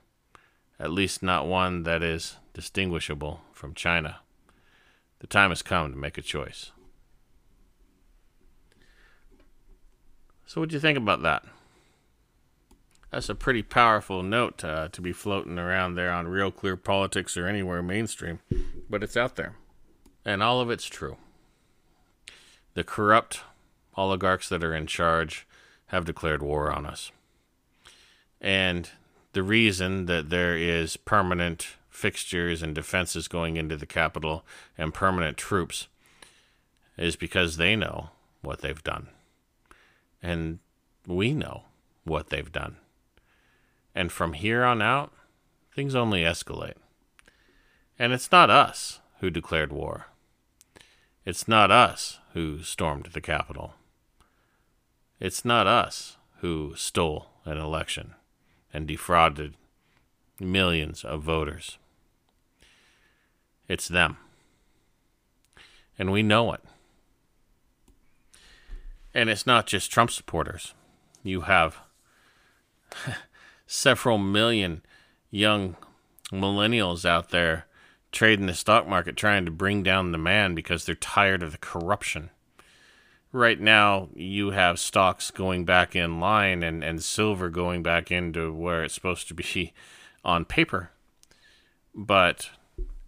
at 0.78 0.91
least 0.91 1.24
not 1.24 1.48
one 1.48 1.84
that 1.84 2.04
is 2.04 2.36
distinguishable 2.54 3.41
from 3.54 3.74
China. 3.74 4.18
The 5.20 5.28
time 5.28 5.52
has 5.52 5.62
come 5.62 5.91
to 5.91 5.98
make 5.98 6.18
a 6.18 6.22
choice. 6.22 6.72
So, 10.46 10.62
what 10.62 10.70
do 10.70 10.76
you 10.76 10.80
think 10.82 10.98
about 10.98 11.22
that? 11.24 11.46
That's 13.15 13.30
a 13.30 13.34
pretty 13.34 13.63
powerful 13.63 14.23
note 14.23 14.62
uh, 14.62 14.89
to 14.89 14.99
be 14.99 15.13
floating 15.13 15.58
around 15.58 15.95
there 15.95 16.12
on 16.12 16.28
Real 16.28 16.51
Clear 16.51 16.75
Politics 16.75 17.38
or 17.38 17.47
anywhere 17.47 17.82
mainstream, 17.82 18.41
but 18.89 19.04
it's 19.04 19.15
out 19.15 19.38
there. 19.38 19.56
And 20.25 20.43
all 20.43 20.60
of 20.60 20.69
it's 20.69 20.84
true. 20.84 21.15
The 22.73 22.84
corrupt 22.84 23.39
oligarchs 23.95 24.49
that 24.49 24.65
are 24.65 24.75
in 24.75 24.86
charge 24.86 25.47
have 25.88 26.04
declared 26.04 26.41
war 26.41 26.69
on 26.69 26.86
us. 26.86 27.13
And 28.41 28.89
the 29.32 29.43
reason 29.43 30.08
that 30.08 30.30
there 30.30 30.58
is 30.58 30.97
permanent 30.97 31.67
fixtures 31.89 32.62
and 32.62 32.75
defenses 32.75 33.30
going 33.30 33.56
into 33.56 33.78
the 33.78 33.86
capital 33.86 34.43
and 34.78 34.93
permanent 34.93 35.38
troops 35.38 35.88
is 36.97 37.15
because 37.15 37.56
they 37.56 37.78
know 37.78 38.10
what 38.41 38.60
they've 38.60 38.84
done. 38.84 39.08
And 40.21 40.60
we 41.08 41.32
know 41.32 41.63
what 42.04 42.30
they've 42.30 42.51
done. 42.51 42.75
And 43.95 44.12
from 44.12 44.34
here 44.34 44.65
on 44.65 44.81
out, 44.81 45.13
things 45.73 45.95
only 45.95 46.21
escalate. 46.21 46.75
And 47.97 48.12
it's 48.12 48.31
not 48.31 48.49
us 48.49 48.99
who 49.21 49.29
declared 49.29 49.71
war. 49.71 50.08
It's 51.25 51.47
not 51.47 51.71
us 51.71 52.19
who 52.34 52.62
stormed 52.62 53.08
the 53.13 53.21
Capitol. 53.21 53.73
It's 55.19 55.45
not 55.45 55.65
us 55.65 56.17
who 56.39 56.73
stole 56.75 57.29
an 57.45 57.58
election 57.58 58.13
and 58.73 58.86
defrauded 58.86 59.55
millions 60.39 61.05
of 61.05 61.21
voters. 61.21 61.77
It's 63.67 63.88
them. 63.88 64.17
And 65.97 66.12
we 66.12 66.21
know 66.21 66.51
it. 66.51 66.62
And 69.13 69.29
it's 69.29 69.47
not 69.47 69.65
just 69.65 69.89
Trump 69.89 70.12
supporters. 70.12 70.73
You 71.23 71.41
have 71.41 71.79
several 73.67 74.17
million 74.17 74.82
young 75.32 75.75
millennials 76.32 77.06
out 77.06 77.30
there 77.30 77.65
trading 78.12 78.45
the 78.45 78.54
stock 78.54 78.88
market 78.88 79.17
trying 79.17 79.45
to 79.45 79.51
bring 79.51 79.84
down 79.84 80.12
the 80.12 80.17
man 80.17 80.56
because 80.56 80.86
they're 80.86 80.95
tired 80.95 81.43
of 81.43 81.51
the 81.51 81.58
corruption. 81.58 82.30
Right 83.32 83.60
now, 83.60 84.08
you 84.15 84.51
have 84.51 84.80
stocks 84.80 85.30
going 85.30 85.65
back 85.65 85.95
in 85.95 86.21
line 86.21 86.63
and, 86.63 86.84
and 86.84 87.04
silver 87.04 87.49
going 87.49 87.84
back 87.84 88.12
into 88.12 88.54
where 88.54 88.84
it's 88.84 88.93
supposed 88.93 89.28
to 89.28 89.34
be 89.34 89.73
on 90.23 90.45
paper. 90.45 90.91
But 91.93 92.49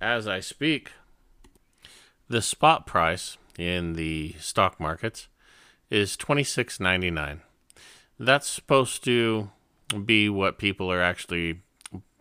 as 0.02 0.28
I 0.28 0.41
speak, 0.41 0.91
the 2.28 2.41
spot 2.41 2.86
price 2.86 3.38
in 3.58 3.93
the 3.93 4.36
stock 4.39 4.80
markets 4.80 5.30
is 5.89 6.17
twenty 6.17 6.43
six 6.43 6.80
ninety 6.80 7.10
nine. 7.10 7.41
That's 8.20 8.48
supposed 8.48 9.04
to 9.06 9.52
be 10.06 10.30
what 10.30 10.58
people 10.58 10.91
are 10.91 11.02
actually 11.02 11.62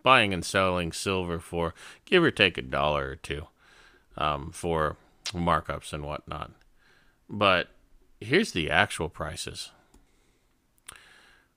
buying 0.03 0.33
and 0.33 0.45
selling 0.45 0.93
silver 0.93 1.39
for, 1.39 1.75
give 2.05 2.23
or 2.23 2.31
take 2.31 2.57
a 2.57 2.63
dollar 2.63 3.11
or 3.11 3.17
two, 3.17 3.47
um, 4.17 4.51
for 4.53 4.97
markups 5.27 5.93
and 5.93 6.05
whatnot. 6.05 6.53
But 7.29 7.69
here's 8.21 8.53
the 8.53 8.71
actual 8.71 9.09
prices 9.09 9.71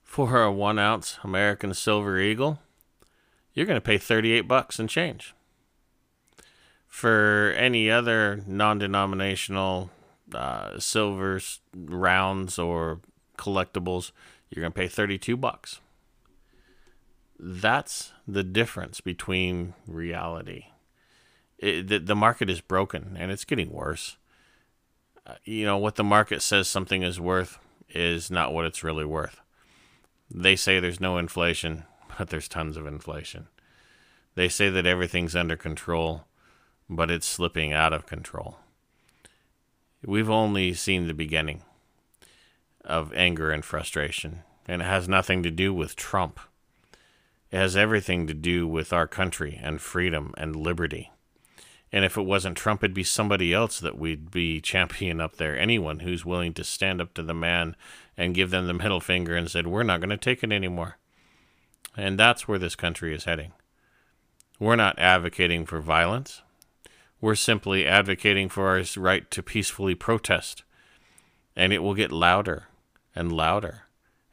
for 0.02 0.42
a 0.42 0.50
one 0.50 0.76
ounce 0.76 1.18
American 1.22 1.72
Silver 1.72 2.18
Eagle. 2.18 2.58
You're 3.54 3.66
going 3.66 3.76
to 3.76 3.80
pay 3.80 3.98
38 3.98 4.42
bucks 4.42 4.80
and 4.80 4.88
change. 4.88 5.34
For 6.88 7.54
any 7.56 7.88
other 7.88 8.42
non 8.44 8.78
denominational 8.78 9.90
uh, 10.34 10.80
silver 10.80 11.40
rounds 11.72 12.58
or 12.58 12.98
collectibles, 13.38 14.10
you're 14.50 14.62
going 14.62 14.72
to 14.72 14.76
pay 14.76 14.88
32 14.88 15.36
bucks. 15.36 15.80
That's 17.42 18.12
the 18.28 18.44
difference 18.44 19.00
between 19.00 19.72
reality. 19.86 20.66
It, 21.58 21.88
the, 21.88 21.98
the 21.98 22.14
market 22.14 22.50
is 22.50 22.60
broken 22.60 23.16
and 23.18 23.30
it's 23.30 23.46
getting 23.46 23.72
worse. 23.72 24.18
Uh, 25.26 25.34
you 25.44 25.64
know, 25.64 25.78
what 25.78 25.96
the 25.96 26.04
market 26.04 26.42
says 26.42 26.68
something 26.68 27.02
is 27.02 27.18
worth 27.18 27.58
is 27.88 28.30
not 28.30 28.52
what 28.52 28.66
it's 28.66 28.84
really 28.84 29.06
worth. 29.06 29.40
They 30.30 30.54
say 30.54 30.80
there's 30.80 31.00
no 31.00 31.16
inflation, 31.16 31.84
but 32.18 32.28
there's 32.28 32.46
tons 32.48 32.76
of 32.76 32.86
inflation. 32.86 33.48
They 34.34 34.50
say 34.50 34.68
that 34.68 34.86
everything's 34.86 35.34
under 35.34 35.56
control, 35.56 36.24
but 36.90 37.10
it's 37.10 37.26
slipping 37.26 37.72
out 37.72 37.94
of 37.94 38.06
control. 38.06 38.58
We've 40.04 40.30
only 40.30 40.74
seen 40.74 41.06
the 41.06 41.14
beginning 41.14 41.62
of 42.84 43.14
anger 43.14 43.50
and 43.50 43.64
frustration, 43.64 44.42
and 44.66 44.82
it 44.82 44.86
has 44.86 45.08
nothing 45.08 45.42
to 45.42 45.50
do 45.50 45.72
with 45.72 45.96
Trump. 45.96 46.38
It 47.50 47.56
has 47.56 47.76
everything 47.76 48.26
to 48.26 48.34
do 48.34 48.68
with 48.68 48.92
our 48.92 49.08
country 49.08 49.58
and 49.62 49.80
freedom 49.80 50.32
and 50.36 50.54
liberty. 50.54 51.10
And 51.92 52.04
if 52.04 52.16
it 52.16 52.22
wasn't 52.22 52.56
Trump, 52.56 52.84
it'd 52.84 52.94
be 52.94 53.02
somebody 53.02 53.52
else 53.52 53.80
that 53.80 53.98
we'd 53.98 54.30
be 54.30 54.60
championing 54.60 55.20
up 55.20 55.36
there. 55.36 55.58
Anyone 55.58 56.00
who's 56.00 56.24
willing 56.24 56.54
to 56.54 56.64
stand 56.64 57.00
up 57.00 57.14
to 57.14 57.22
the 57.22 57.34
man 57.34 57.74
and 58.16 58.34
give 58.34 58.50
them 58.50 58.66
the 58.66 58.74
middle 58.74 59.00
finger 59.00 59.34
and 59.34 59.50
said, 59.50 59.66
We're 59.66 59.82
not 59.82 60.00
going 60.00 60.10
to 60.10 60.16
take 60.16 60.44
it 60.44 60.52
anymore. 60.52 60.98
And 61.96 62.18
that's 62.18 62.46
where 62.46 62.58
this 62.58 62.76
country 62.76 63.14
is 63.14 63.24
heading. 63.24 63.52
We're 64.60 64.76
not 64.76 64.98
advocating 64.98 65.66
for 65.66 65.80
violence. 65.80 66.42
We're 67.20 67.34
simply 67.34 67.86
advocating 67.86 68.48
for 68.48 68.68
our 68.68 68.84
right 68.96 69.28
to 69.30 69.42
peacefully 69.42 69.94
protest. 69.94 70.62
And 71.56 71.72
it 71.72 71.82
will 71.82 71.94
get 71.94 72.12
louder 72.12 72.68
and 73.14 73.32
louder 73.32 73.86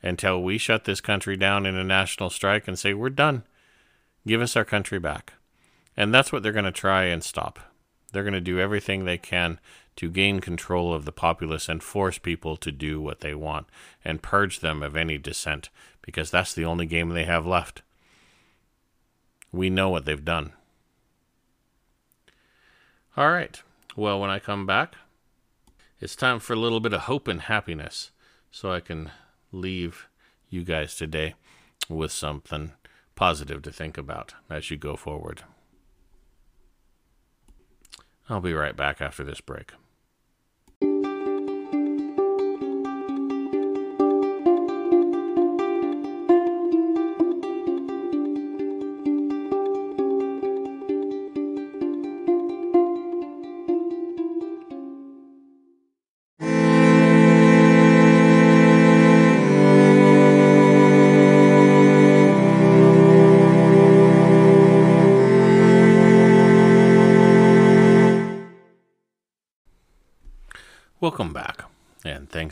until 0.08 0.42
we 0.42 0.58
shut 0.58 0.86
this 0.86 1.02
country 1.02 1.36
down 1.38 1.66
in 1.66 1.76
a 1.76 1.84
national 1.84 2.30
strike 2.30 2.68
and 2.68 2.80
say, 2.80 2.94
we're 2.94 3.10
done. 3.10 3.44
Give 4.26 4.42
us 4.42 4.56
our 4.56 4.66
country 4.66 5.00
back. 5.00 5.34
And 5.96 6.14
that's 6.14 6.32
what 6.32 6.44
they're 6.44 6.52
going 6.52 6.66
to 6.66 6.72
try 6.72 7.06
and 7.06 7.24
stop. 7.24 7.60
They're 8.12 8.24
going 8.24 8.34
to 8.34 8.42
do 8.42 8.60
everything 8.60 9.06
they 9.06 9.18
can 9.18 9.60
to 9.98 10.10
gain 10.10 10.40
control 10.40 10.94
of 10.94 11.06
the 11.06 11.12
populace 11.12 11.68
and 11.68 11.84
force 11.84 12.18
people 12.18 12.56
to 12.58 12.72
do 12.72 13.02
what 13.02 13.20
they 13.20 13.34
want 13.34 13.68
and 14.06 14.22
purge 14.22 14.60
them 14.60 14.82
of 14.84 14.96
any 14.96 15.18
dissent 15.18 15.70
because 16.02 16.32
that's 16.32 16.54
the 16.54 16.66
only 16.66 16.86
game 16.86 17.10
they 17.10 17.26
have 17.26 17.46
left. 17.46 17.82
We 19.52 19.70
know 19.70 19.90
what 19.90 20.06
they've 20.06 20.24
done. 20.24 20.54
All 23.18 23.32
right. 23.32 23.62
Well, 23.96 24.20
when 24.20 24.30
I 24.30 24.40
come 24.40 24.68
back, 24.68 24.96
it's 26.00 26.16
time 26.16 26.40
for 26.40 26.54
a 26.54 26.58
little 26.58 26.80
bit 26.80 26.94
of 26.94 27.02
hope 27.02 27.28
and 27.28 27.42
happiness 27.42 28.12
so 28.52 28.72
I 28.72 28.80
can 28.80 29.12
leave 29.52 30.08
you 30.50 30.64
guys 30.64 30.96
today 30.96 31.36
with 31.90 32.12
something 32.12 32.74
positive 33.16 33.62
to 33.64 33.72
think 33.72 33.98
about 33.98 34.34
as 34.50 34.70
you 34.70 34.78
go 34.78 34.96
forward. 34.96 35.44
I'll 38.30 38.42
be 38.42 38.54
right 38.54 38.76
back 38.76 39.02
after 39.02 39.24
this 39.24 39.42
break. 39.42 39.72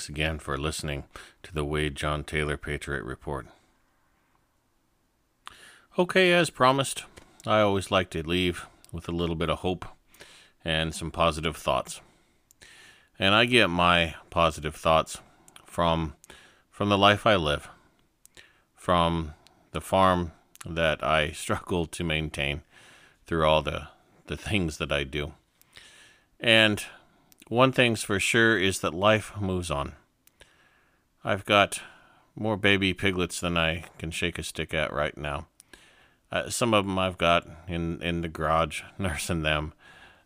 Thanks 0.06 0.20
again 0.20 0.38
for 0.38 0.56
listening 0.56 1.04
to 1.42 1.52
the 1.52 1.66
Wade 1.66 1.96
John 1.96 2.24
Taylor 2.24 2.58
Patriot 2.58 3.04
Report. 3.04 3.48
Okay, 5.98 6.32
as 6.32 6.52
promised, 6.52 7.06
I 7.48 7.62
always 7.62 7.90
like 7.90 8.12
to 8.12 8.22
leave 8.22 8.68
with 8.92 9.10
a 9.10 9.12
little 9.12 9.36
bit 9.36 9.50
of 9.50 9.60
hope 9.60 9.84
and 10.64 10.94
some 10.94 11.10
positive 11.10 11.58
thoughts. 11.58 12.02
And 13.18 13.34
I 13.34 13.46
get 13.46 13.72
my 13.72 14.14
positive 14.30 14.76
thoughts 14.76 15.18
from 15.66 16.14
from 16.70 16.90
the 16.90 17.00
life 17.00 17.26
I 17.26 17.36
live, 17.36 17.68
from 18.76 19.34
the 19.72 19.82
farm 19.82 20.34
that 20.68 21.04
I 21.04 21.32
struggle 21.44 21.88
to 21.88 22.04
maintain 22.04 22.62
through 23.26 23.44
all 23.44 23.64
the 23.64 23.88
the 24.28 24.38
things 24.38 24.78
that 24.78 24.92
I 24.92 25.04
do. 25.04 25.34
And 26.40 26.86
one 27.50 27.72
thing's 27.72 28.04
for 28.04 28.20
sure 28.20 28.58
is 28.58 28.80
that 28.80 28.94
life 28.94 29.32
moves 29.40 29.70
on. 29.70 29.94
I've 31.24 31.46
got 31.46 31.82
more 32.36 32.58
baby 32.58 32.94
piglets 32.94 33.40
than 33.40 33.58
I 33.58 33.86
can 33.98 34.12
shake 34.12 34.38
a 34.38 34.44
stick 34.44 34.74
at 34.74 34.92
right 34.92 35.18
now. 35.18 35.48
Uh, 36.32 36.50
some 36.50 36.74
of 36.74 36.86
them 36.86 37.00
I've 37.00 37.18
got 37.18 37.48
in, 37.68 38.02
in 38.02 38.22
the 38.22 38.28
garage 38.28 38.82
nursing 38.98 39.44
them. 39.44 39.74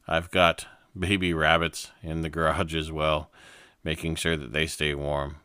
I've 0.08 0.32
got 0.32 0.66
baby 0.98 1.34
rabbits 1.34 1.92
in 2.02 2.22
the 2.22 2.30
garage 2.30 2.76
as 2.76 2.92
well, 2.92 3.30
making 3.84 4.16
sure 4.16 4.36
that 4.36 4.54
they 4.54 4.66
stay 4.66 4.96
warm. 4.96 5.38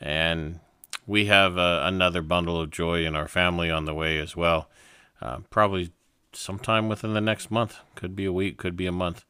And 0.00 0.60
we 1.06 1.26
have 1.26 1.56
uh, 1.56 1.82
another 1.84 2.20
bundle 2.20 2.60
of 2.60 2.70
joy 2.70 3.06
in 3.06 3.16
our 3.16 3.28
family 3.28 3.70
on 3.70 3.86
the 3.86 3.94
way 3.94 4.18
as 4.18 4.36
well. 4.36 4.68
Uh, 5.20 5.38
probably 5.50 5.92
sometime 6.32 6.88
within 6.88 7.14
the 7.14 7.20
next 7.20 7.50
month. 7.50 7.78
Could 7.94 8.14
be 8.14 8.26
a 8.26 8.32
week, 8.32 8.58
could 8.58 8.76
be 8.76 8.86
a 8.86 8.92
month. 8.92 9.24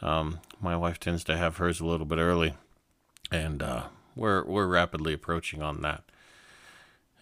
Um, 0.00 0.40
my 0.60 0.76
wife 0.76 1.00
tends 1.00 1.24
to 1.24 1.36
have 1.36 1.56
hers 1.56 1.80
a 1.80 1.86
little 1.86 2.06
bit 2.06 2.18
early, 2.18 2.54
and 3.30 3.62
uh, 3.62 3.84
we're 4.14 4.44
we're 4.44 4.66
rapidly 4.66 5.12
approaching 5.12 5.62
on 5.62 5.82
that. 5.82 6.04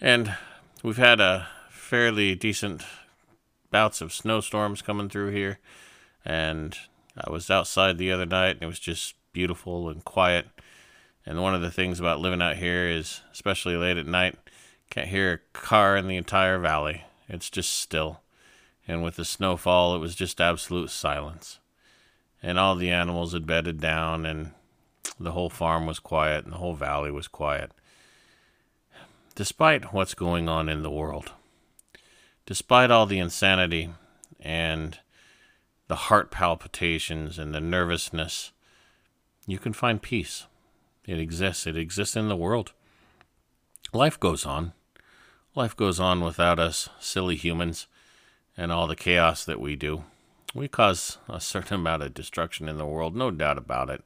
And 0.00 0.34
we've 0.82 0.98
had 0.98 1.20
a 1.20 1.48
fairly 1.70 2.34
decent 2.34 2.82
bouts 3.70 4.00
of 4.00 4.12
snowstorms 4.12 4.82
coming 4.82 5.08
through 5.08 5.30
here, 5.30 5.58
and 6.24 6.76
I 7.16 7.30
was 7.30 7.50
outside 7.50 7.96
the 7.96 8.12
other 8.12 8.26
night, 8.26 8.56
and 8.56 8.62
it 8.62 8.66
was 8.66 8.78
just 8.78 9.14
beautiful 9.32 9.88
and 9.88 10.04
quiet. 10.04 10.46
And 11.24 11.42
one 11.42 11.54
of 11.54 11.62
the 11.62 11.70
things 11.70 11.98
about 11.98 12.20
living 12.20 12.42
out 12.42 12.56
here 12.56 12.88
is, 12.88 13.22
especially 13.32 13.76
late 13.76 13.96
at 13.96 14.06
night, 14.06 14.36
can't 14.90 15.08
hear 15.08 15.32
a 15.32 15.58
car 15.58 15.96
in 15.96 16.06
the 16.06 16.16
entire 16.16 16.58
valley. 16.58 17.04
It's 17.28 17.50
just 17.50 17.70
still. 17.70 18.20
And 18.86 19.02
with 19.02 19.16
the 19.16 19.24
snowfall, 19.24 19.96
it 19.96 19.98
was 19.98 20.14
just 20.14 20.40
absolute 20.40 20.90
silence 20.90 21.58
and 22.46 22.60
all 22.60 22.76
the 22.76 22.90
animals 22.90 23.32
had 23.32 23.44
bedded 23.44 23.80
down, 23.80 24.24
and 24.24 24.52
the 25.18 25.32
whole 25.32 25.50
farm 25.50 25.84
was 25.84 25.98
quiet, 25.98 26.44
and 26.44 26.52
the 26.52 26.58
whole 26.58 26.74
valley 26.74 27.10
was 27.10 27.26
quiet. 27.26 27.72
Despite 29.34 29.92
what's 29.92 30.14
going 30.14 30.48
on 30.48 30.68
in 30.68 30.84
the 30.84 30.90
world, 30.90 31.32
despite 32.46 32.92
all 32.92 33.04
the 33.04 33.18
insanity 33.18 33.90
and 34.38 34.96
the 35.88 35.96
heart 35.96 36.30
palpitations 36.30 37.36
and 37.36 37.52
the 37.52 37.60
nervousness, 37.60 38.52
you 39.48 39.58
can 39.58 39.72
find 39.72 40.00
peace. 40.00 40.46
It 41.04 41.18
exists. 41.18 41.66
It 41.66 41.76
exists 41.76 42.14
in 42.14 42.28
the 42.28 42.36
world. 42.36 42.70
Life 43.92 44.20
goes 44.20 44.46
on. 44.46 44.72
Life 45.56 45.74
goes 45.74 45.98
on 45.98 46.20
without 46.20 46.60
us 46.60 46.88
silly 47.00 47.34
humans 47.34 47.88
and 48.56 48.70
all 48.70 48.86
the 48.86 48.94
chaos 48.94 49.44
that 49.44 49.60
we 49.60 49.74
do. 49.74 50.04
We 50.56 50.68
cause 50.68 51.18
a 51.28 51.38
certain 51.38 51.74
amount 51.74 52.02
of 52.02 52.14
destruction 52.14 52.66
in 52.66 52.78
the 52.78 52.86
world, 52.86 53.14
no 53.14 53.30
doubt 53.30 53.58
about 53.58 53.90
it. 53.90 54.02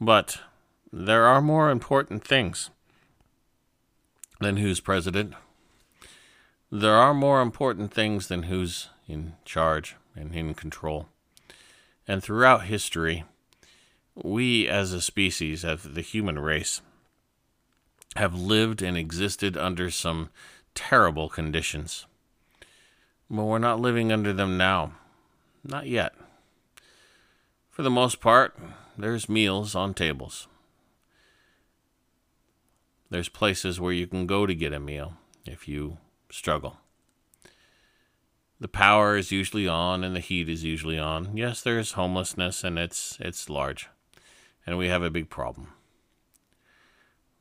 But 0.00 0.38
there 0.90 1.26
are 1.26 1.42
more 1.42 1.70
important 1.70 2.24
things 2.24 2.70
than 4.40 4.56
who's 4.56 4.80
president. 4.80 5.34
There 6.72 6.94
are 6.94 7.12
more 7.12 7.42
important 7.42 7.92
things 7.92 8.28
than 8.28 8.44
who's 8.44 8.88
in 9.06 9.34
charge 9.44 9.94
and 10.16 10.34
in 10.34 10.54
control. 10.54 11.08
And 12.06 12.22
throughout 12.22 12.64
history, 12.64 13.24
we 14.14 14.66
as 14.66 14.94
a 14.94 15.02
species, 15.02 15.66
as 15.66 15.82
the 15.82 16.00
human 16.00 16.38
race, 16.38 16.80
have 18.16 18.32
lived 18.34 18.80
and 18.80 18.96
existed 18.96 19.58
under 19.58 19.90
some 19.90 20.30
terrible 20.74 21.28
conditions. 21.28 22.06
But 23.28 23.44
we're 23.44 23.58
not 23.58 23.80
living 23.80 24.10
under 24.10 24.32
them 24.32 24.56
now. 24.56 24.92
Not 25.64 25.86
yet. 25.86 26.14
For 27.68 27.82
the 27.82 27.90
most 27.90 28.20
part, 28.20 28.58
there's 28.96 29.28
meals 29.28 29.74
on 29.74 29.94
tables. 29.94 30.48
There's 33.10 33.28
places 33.28 33.80
where 33.80 33.92
you 33.92 34.06
can 34.06 34.26
go 34.26 34.46
to 34.46 34.54
get 34.54 34.72
a 34.72 34.80
meal 34.80 35.14
if 35.46 35.66
you 35.68 35.98
struggle. 36.30 36.78
The 38.60 38.68
power 38.68 39.16
is 39.16 39.30
usually 39.30 39.68
on 39.68 40.02
and 40.02 40.16
the 40.16 40.20
heat 40.20 40.48
is 40.48 40.64
usually 40.64 40.98
on. 40.98 41.36
Yes, 41.36 41.62
there's 41.62 41.92
homelessness 41.92 42.64
and 42.64 42.78
it's 42.78 43.16
it's 43.20 43.48
large. 43.48 43.88
And 44.66 44.76
we 44.76 44.88
have 44.88 45.02
a 45.02 45.10
big 45.10 45.30
problem. 45.30 45.68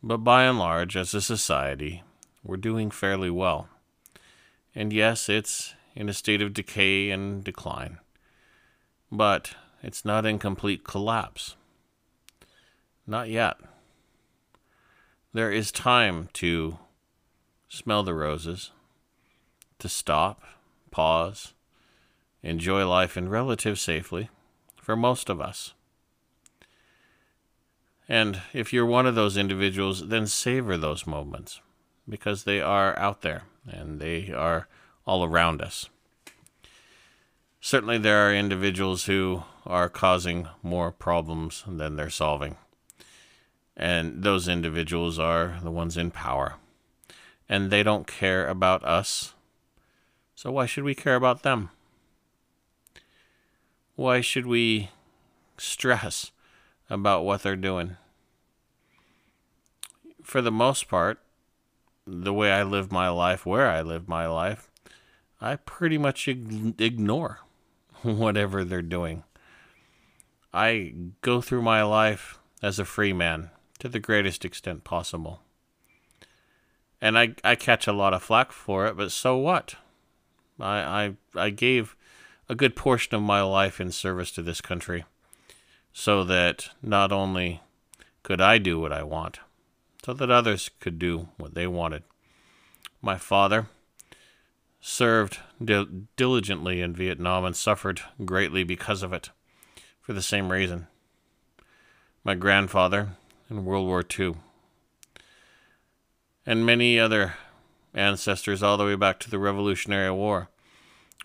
But 0.04 0.18
by 0.18 0.44
and 0.44 0.60
large, 0.60 0.96
as 0.96 1.14
a 1.14 1.22
society, 1.22 2.04
we're 2.44 2.58
doing 2.58 2.92
fairly 2.92 3.32
well. 3.32 3.68
And 4.76 4.94
yes, 4.94 5.28
it's 5.28 5.74
in 5.96 6.08
a 6.08 6.14
state 6.14 6.42
of 6.42 6.54
decay 6.54 7.10
and 7.10 7.44
decline. 7.44 7.98
But 9.12 9.56
it's 9.82 10.04
not 10.04 10.26
in 10.26 10.40
complete 10.40 10.84
collapse. 10.84 11.56
Not 13.06 13.30
yet. 13.30 13.58
There 15.34 15.52
is 15.52 15.72
time 15.72 16.30
to 16.34 16.80
smell 17.70 18.04
the 18.04 18.14
roses, 18.14 18.72
to 19.80 19.88
stop, 19.88 20.42
pause, 20.92 21.54
enjoy 22.42 22.88
life 22.88 23.18
in 23.18 23.30
relative 23.30 23.80
safely 23.80 24.30
for 24.82 24.96
most 24.96 25.30
of 25.30 25.40
us. 25.40 25.74
And 28.10 28.42
if 28.54 28.72
you're 28.72 28.86
one 28.86 29.06
of 29.06 29.16
those 29.16 29.38
individuals, 29.38 30.08
then 30.08 30.28
savor 30.28 30.78
those 30.78 31.06
moments 31.06 31.62
because 32.08 32.44
they 32.44 32.62
are 32.62 32.98
out 32.98 33.22
there 33.22 33.44
and 33.68 34.00
they 34.00 34.32
are 34.32 34.68
all 35.06 35.24
around 35.24 35.62
us. 35.62 35.90
Certainly, 37.68 37.98
there 37.98 38.26
are 38.26 38.34
individuals 38.34 39.08
who 39.08 39.44
are 39.66 39.90
causing 39.90 40.48
more 40.64 40.90
problems 40.90 41.66
than 41.68 41.98
they're 41.98 42.10
solving. 42.10 42.56
And 43.76 44.24
those 44.24 44.48
individuals 44.48 45.20
are 45.20 45.60
the 45.62 45.70
ones 45.70 45.98
in 45.98 46.10
power. 46.12 46.56
And 47.50 47.70
they 47.70 47.84
don't 47.84 48.08
care 48.08 48.48
about 48.48 48.86
us. 48.86 49.34
So, 50.34 50.50
why 50.50 50.66
should 50.66 50.86
we 50.86 50.96
care 50.96 51.16
about 51.16 51.44
them? 51.44 51.72
Why 53.98 54.22
should 54.22 54.46
we 54.46 54.92
stress 55.58 56.32
about 56.90 57.26
what 57.26 57.44
they're 57.44 57.58
doing? 57.58 57.98
For 60.24 60.42
the 60.42 60.54
most 60.54 60.88
part, 60.88 61.20
the 62.06 62.34
way 62.34 62.50
I 62.54 62.64
live 62.64 62.94
my 62.94 63.10
life, 63.10 63.46
where 63.46 63.68
I 63.70 63.82
live 63.82 64.08
my 64.08 64.26
life, 64.26 64.72
I 65.42 65.58
pretty 65.58 65.98
much 65.98 66.30
ignore 66.30 67.42
whatever 68.04 68.64
they're 68.64 68.82
doing. 68.82 69.24
I 70.54 70.94
go 71.22 71.42
through 71.42 71.62
my 71.62 71.84
life 71.84 72.40
as 72.62 72.80
a 72.80 72.86
free 72.86 73.14
man 73.14 73.52
to 73.80 73.90
the 73.90 74.00
greatest 74.00 74.44
extent 74.44 74.84
possible. 74.84 75.42
And 77.00 77.18
I, 77.18 77.36
I 77.44 77.56
catch 77.56 77.86
a 77.86 77.94
lot 77.94 78.14
of 78.14 78.24
flack 78.24 78.52
for 78.52 78.88
it, 78.88 78.98
but 78.98 79.12
so 79.12 79.38
what? 79.38 79.76
I, 80.60 81.16
I, 81.36 81.46
I 81.46 81.50
gave 81.52 81.96
a 82.50 82.56
good 82.56 82.76
portion 82.76 83.14
of 83.16 83.22
my 83.22 83.42
life 83.42 83.80
in 83.80 83.92
service 83.92 84.32
to 84.32 84.42
this 84.42 84.62
country 84.62 85.06
so 85.94 86.24
that 86.24 86.70
not 86.82 87.12
only 87.12 87.62
could 88.24 88.42
I 88.42 88.58
do 88.58 88.80
what 88.80 88.92
I 88.92 89.04
want, 89.04 89.40
so 90.04 90.14
that 90.14 90.32
others 90.32 90.70
could 90.80 90.98
do 90.98 91.30
what 91.38 91.54
they 91.54 91.68
wanted. 91.68 92.04
My 93.02 93.18
father 93.18 93.68
served 94.80 95.40
diligently 96.16 96.82
in 96.82 96.96
Vietnam 96.96 97.46
and 97.46 97.56
suffered 97.56 98.02
greatly 98.24 98.64
because 98.64 99.04
of 99.04 99.14
it, 99.14 99.32
for 100.00 100.14
the 100.14 100.22
same 100.22 100.52
reason. 100.52 100.88
My 102.24 102.36
grandfather 102.36 103.10
in 103.50 103.66
World 103.66 103.88
War 103.88 104.04
II, 104.18 104.36
and 106.46 106.66
many 106.66 107.00
other 107.00 107.36
ancestors 107.94 108.62
all 108.62 108.78
the 108.78 108.86
way 108.86 108.96
back 108.96 109.20
to 109.20 109.30
the 109.30 109.40
Revolutionary 109.40 110.12
War, 110.12 110.50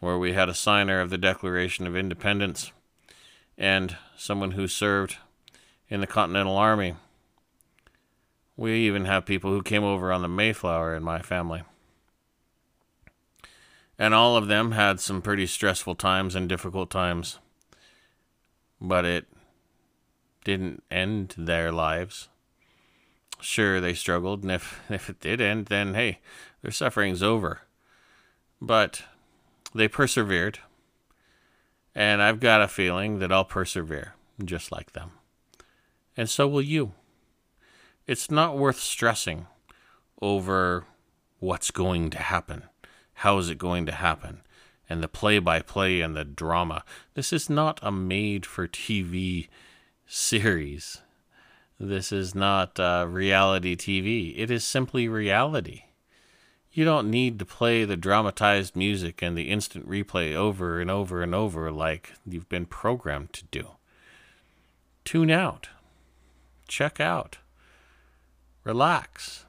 where 0.00 0.18
we 0.18 0.32
had 0.32 0.48
a 0.48 0.54
signer 0.54 1.00
of 1.00 1.10
the 1.10 1.18
Declaration 1.18 1.86
of 1.86 1.96
Independence 1.96 2.72
and 3.58 3.96
someone 4.16 4.52
who 4.52 4.66
served 4.66 5.18
in 5.88 6.00
the 6.00 6.06
Continental 6.06 6.56
Army. 6.56 6.94
We 8.56 8.74
even 8.86 9.04
have 9.04 9.26
people 9.26 9.50
who 9.50 9.62
came 9.62 9.84
over 9.84 10.10
on 10.10 10.22
the 10.22 10.28
Mayflower 10.28 10.94
in 10.94 11.02
my 11.02 11.20
family. 11.20 11.62
And 13.98 14.14
all 14.14 14.36
of 14.36 14.48
them 14.48 14.72
had 14.72 15.00
some 15.00 15.22
pretty 15.22 15.46
stressful 15.46 15.94
times 15.96 16.34
and 16.34 16.48
difficult 16.48 16.90
times. 16.90 17.38
But 18.80 19.04
it 19.04 19.26
didn't 20.44 20.82
end 20.90 21.34
their 21.36 21.70
lives. 21.70 22.28
Sure, 23.40 23.80
they 23.80 23.94
struggled, 23.94 24.42
and 24.42 24.52
if, 24.52 24.80
if 24.88 25.10
it 25.10 25.20
did 25.20 25.40
end, 25.40 25.66
then 25.66 25.94
hey, 25.94 26.20
their 26.62 26.70
suffering's 26.70 27.22
over. 27.22 27.62
But 28.60 29.02
they 29.74 29.88
persevered, 29.88 30.60
and 31.94 32.22
I've 32.22 32.40
got 32.40 32.62
a 32.62 32.68
feeling 32.68 33.18
that 33.18 33.32
I'll 33.32 33.44
persevere 33.44 34.14
just 34.44 34.72
like 34.72 34.92
them. 34.92 35.12
And 36.16 36.28
so 36.28 36.46
will 36.46 36.62
you. 36.62 36.92
It's 38.06 38.30
not 38.30 38.58
worth 38.58 38.80
stressing 38.80 39.46
over 40.20 40.84
what's 41.38 41.70
going 41.70 42.10
to 42.10 42.18
happen 42.18 42.64
how 43.22 43.38
is 43.38 43.48
it 43.48 43.56
going 43.56 43.86
to 43.86 43.92
happen? 43.92 44.42
And 44.88 45.00
the 45.00 45.06
play 45.06 45.38
by 45.38 45.60
play 45.60 46.00
and 46.00 46.16
the 46.16 46.24
drama. 46.24 46.82
This 47.14 47.32
is 47.32 47.48
not 47.48 47.78
a 47.80 47.92
made 47.92 48.44
for 48.44 48.66
TV 48.66 49.46
series. 50.08 51.02
This 51.78 52.10
is 52.10 52.34
not 52.34 52.80
uh, 52.80 53.06
reality 53.08 53.76
TV. 53.76 54.34
It 54.36 54.50
is 54.50 54.64
simply 54.64 55.06
reality. 55.06 55.84
You 56.72 56.84
don't 56.84 57.12
need 57.12 57.38
to 57.38 57.44
play 57.44 57.84
the 57.84 57.96
dramatized 57.96 58.74
music 58.74 59.22
and 59.22 59.38
the 59.38 59.50
instant 59.50 59.88
replay 59.88 60.34
over 60.34 60.80
and 60.80 60.90
over 60.90 61.22
and 61.22 61.32
over 61.32 61.70
like 61.70 62.14
you've 62.26 62.48
been 62.48 62.66
programmed 62.66 63.32
to 63.34 63.44
do. 63.52 63.68
Tune 65.04 65.30
out. 65.30 65.68
Check 66.66 66.98
out. 66.98 67.38
Relax 68.64 69.44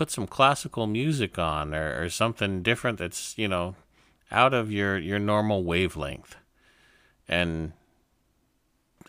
put 0.00 0.10
some 0.10 0.26
classical 0.26 0.86
music 0.86 1.38
on 1.38 1.74
or, 1.74 2.02
or 2.02 2.08
something 2.08 2.62
different 2.62 2.96
that's 2.96 3.36
you 3.36 3.46
know 3.46 3.74
out 4.32 4.54
of 4.54 4.72
your 4.72 4.96
your 4.96 5.18
normal 5.18 5.62
wavelength. 5.62 6.36
And 7.28 7.72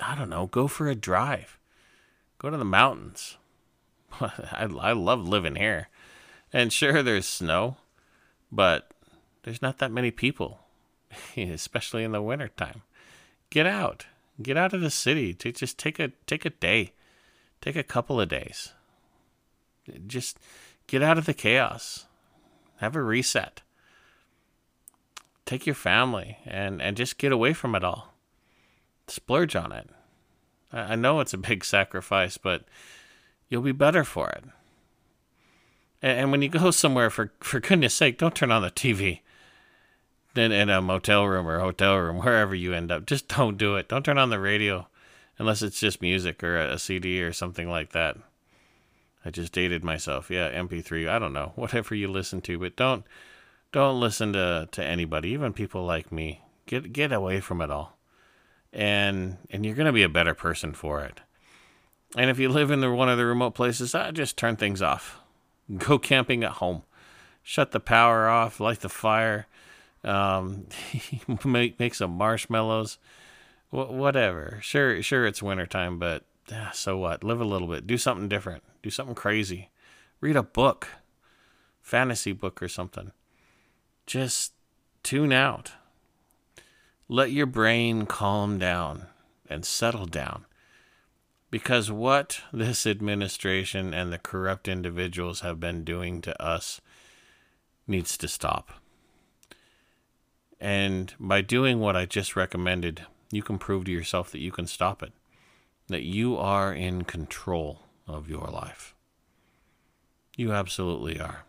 i 0.02 0.16
don't 0.16 0.30
know 0.30 0.48
go 0.48 0.68
for 0.68 0.90
a 0.90 0.94
drive. 0.96 1.58
Go 2.40 2.50
to 2.50 2.58
the 2.58 2.66
mountains. 2.66 3.38
I, 4.20 4.68
I 4.82 4.92
love 4.92 5.26
living 5.26 5.56
here. 5.56 5.88
And 6.52 6.74
sure 6.74 7.02
there's 7.02 7.26
snow 7.26 7.78
but 8.52 8.94
there's 9.44 9.62
not 9.62 9.78
that 9.78 9.94
many 9.94 10.12
people 10.12 10.60
especially 11.38 12.04
in 12.04 12.12
the 12.12 12.22
wintertime. 12.22 12.82
Get 13.50 13.66
out. 13.66 14.08
Get 14.42 14.58
out 14.58 14.74
of 14.74 14.82
the 14.82 14.92
city. 14.92 15.34
To 15.36 15.54
just 15.54 15.80
take 15.80 16.00
a 16.00 16.10
take 16.28 16.44
a 16.44 16.50
day. 16.50 16.92
Take 17.62 17.78
a 17.78 17.82
couple 17.82 18.20
of 18.20 18.28
days. 18.28 18.74
Just 20.06 20.38
Get 20.88 21.04
out 21.04 21.18
of 21.18 21.26
the 21.26 21.34
chaos. 21.34 22.06
Have 22.78 22.96
a 22.96 23.02
reset. 23.02 23.62
Take 25.46 25.66
your 25.66 25.76
family 25.76 26.38
and, 26.46 26.82
and 26.82 26.98
just 26.98 27.18
get 27.18 27.32
away 27.32 27.54
from 27.54 27.76
it 27.76 27.84
all. 27.84 28.14
Splurge 29.08 29.56
on 29.56 29.72
it. 29.72 29.90
I 30.72 30.96
know 30.96 31.20
it's 31.20 31.34
a 31.34 31.38
big 31.50 31.66
sacrifice, 31.66 32.38
but 32.38 32.64
you'll 33.50 33.62
be 33.62 33.72
better 33.72 34.04
for 34.04 34.30
it. 34.30 34.46
And, 36.02 36.20
and 36.20 36.32
when 36.32 36.42
you 36.42 36.50
go 36.50 36.72
somewhere, 36.72 37.10
for 37.10 37.32
for 37.40 37.60
goodness 37.60 37.94
sake, 37.94 38.18
don't 38.18 38.36
turn 38.36 38.52
on 38.52 38.62
the 38.62 38.72
TV. 38.72 39.20
Then 40.34 40.52
in 40.52 40.70
a 40.70 40.82
motel 40.82 41.26
room 41.26 41.48
or 41.48 41.60
hotel 41.60 41.98
room, 41.98 42.20
wherever 42.20 42.56
you 42.56 42.74
end 42.74 42.92
up, 42.92 43.06
just 43.06 43.28
don't 43.36 43.58
do 43.58 43.76
it. 43.76 43.90
Don't 43.90 44.04
turn 44.04 44.18
on 44.18 44.30
the 44.30 44.40
radio, 44.40 44.88
unless 45.38 45.62
it's 45.62 45.80
just 45.80 46.02
music 46.02 46.44
or 46.44 46.58
a 46.58 46.80
CD 46.80 47.22
or 47.22 47.34
something 47.34 47.70
like 47.70 47.92
that. 47.92 48.18
I 49.24 49.30
just 49.30 49.54
dated 49.54 49.84
myself. 49.84 50.30
Yeah, 50.30 50.50
MP3. 50.52 51.10
I 51.10 51.20
don't 51.20 51.34
know, 51.34 51.54
whatever 51.56 51.96
you 51.96 52.08
listen 52.08 52.42
to, 52.42 52.60
but 52.60 52.76
don't 52.76 53.06
don't 53.72 54.00
listen 54.00 54.34
to 54.34 54.68
to 54.72 54.84
anybody, 54.84 55.30
even 55.30 55.54
people 55.54 55.86
like 55.86 56.12
me. 56.12 56.42
Get 56.66 56.94
get 56.94 57.12
away 57.12 57.40
from 57.40 57.62
it 57.62 57.72
all, 57.72 57.98
and 58.72 59.38
and 59.50 59.66
you're 59.66 59.76
gonna 59.76 59.94
be 59.94 60.04
a 60.04 60.10
better 60.10 60.34
person 60.34 60.74
for 60.74 61.02
it. 61.04 61.22
And 62.18 62.30
if 62.30 62.40
you 62.40 62.50
live 62.50 62.72
in 62.72 62.82
the, 62.82 62.92
one 62.92 63.08
of 63.08 63.18
the 63.18 63.26
remote 63.26 63.52
places, 63.52 63.96
uh, 63.96 64.12
just 64.12 64.38
turn 64.38 64.58
things 64.58 64.82
off. 64.82 65.20
Go 65.78 65.98
camping 65.98 66.44
at 66.44 66.54
home. 66.54 66.84
Shut 67.42 67.72
the 67.72 67.80
power 67.80 68.28
off. 68.28 68.60
Light 68.60 68.82
the 68.82 68.90
fire. 68.90 69.48
Um, 70.04 70.68
make 71.46 71.80
make 71.80 71.96
some 71.96 72.12
marshmallows. 72.12 72.98
Wh- 73.70 73.92
whatever. 73.92 74.60
Sure, 74.62 75.02
sure, 75.02 75.26
it's 75.26 75.42
wintertime, 75.42 75.98
but 76.00 76.24
uh, 76.52 76.72
so 76.72 76.98
what? 76.98 77.24
Live 77.24 77.40
a 77.40 77.46
little 77.46 77.68
bit. 77.68 77.88
Do 77.88 77.98
something 77.98 78.28
different. 78.28 78.64
Do 78.84 78.90
something 78.90 79.16
crazy. 79.16 79.70
Read 80.20 80.36
a 80.36 80.44
book, 80.44 80.88
fantasy 81.82 82.34
book 82.34 82.62
or 82.62 82.68
something. 82.68 83.12
Just 84.06 84.54
tune 85.04 85.32
out. 85.32 85.74
Let 87.08 87.32
your 87.32 87.46
brain 87.46 88.06
calm 88.06 88.58
down 88.58 89.08
and 89.50 89.66
settle 89.66 90.06
down 90.06 90.46
because 91.52 91.92
what 91.92 92.42
this 92.52 92.86
administration 92.88 93.94
and 93.94 94.12
the 94.12 94.18
corrupt 94.18 94.68
individuals 94.68 95.42
have 95.42 95.60
been 95.60 95.84
doing 95.84 96.22
to 96.22 96.42
us 96.42 96.82
needs 97.86 98.18
to 98.18 98.28
stop. 98.28 98.72
And 100.60 101.14
by 101.20 101.42
doing 101.42 101.80
what 101.80 101.98
I 101.98 102.06
just 102.06 102.36
recommended, 102.36 103.06
you 103.32 103.44
can 103.44 103.58
prove 103.58 103.86
to 103.86 103.92
yourself 103.92 104.32
that 104.32 104.40
you 104.40 104.52
can 104.52 104.68
stop 104.68 105.04
it, 105.04 105.12
that 105.92 106.04
you 106.04 106.38
are 106.38 106.74
in 106.74 107.04
control 107.04 107.82
of 108.08 108.30
your 108.30 108.48
life. 108.48 108.96
You 110.36 110.52
absolutely 110.52 111.20
are. 111.20 111.44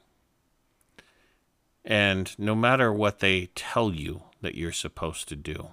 And 1.84 2.38
no 2.38 2.54
matter 2.54 2.92
what 2.92 3.18
they 3.18 3.46
tell 3.54 3.92
you 3.92 4.22
that 4.40 4.54
you're 4.54 4.72
supposed 4.72 5.28
to 5.28 5.36
do, 5.36 5.70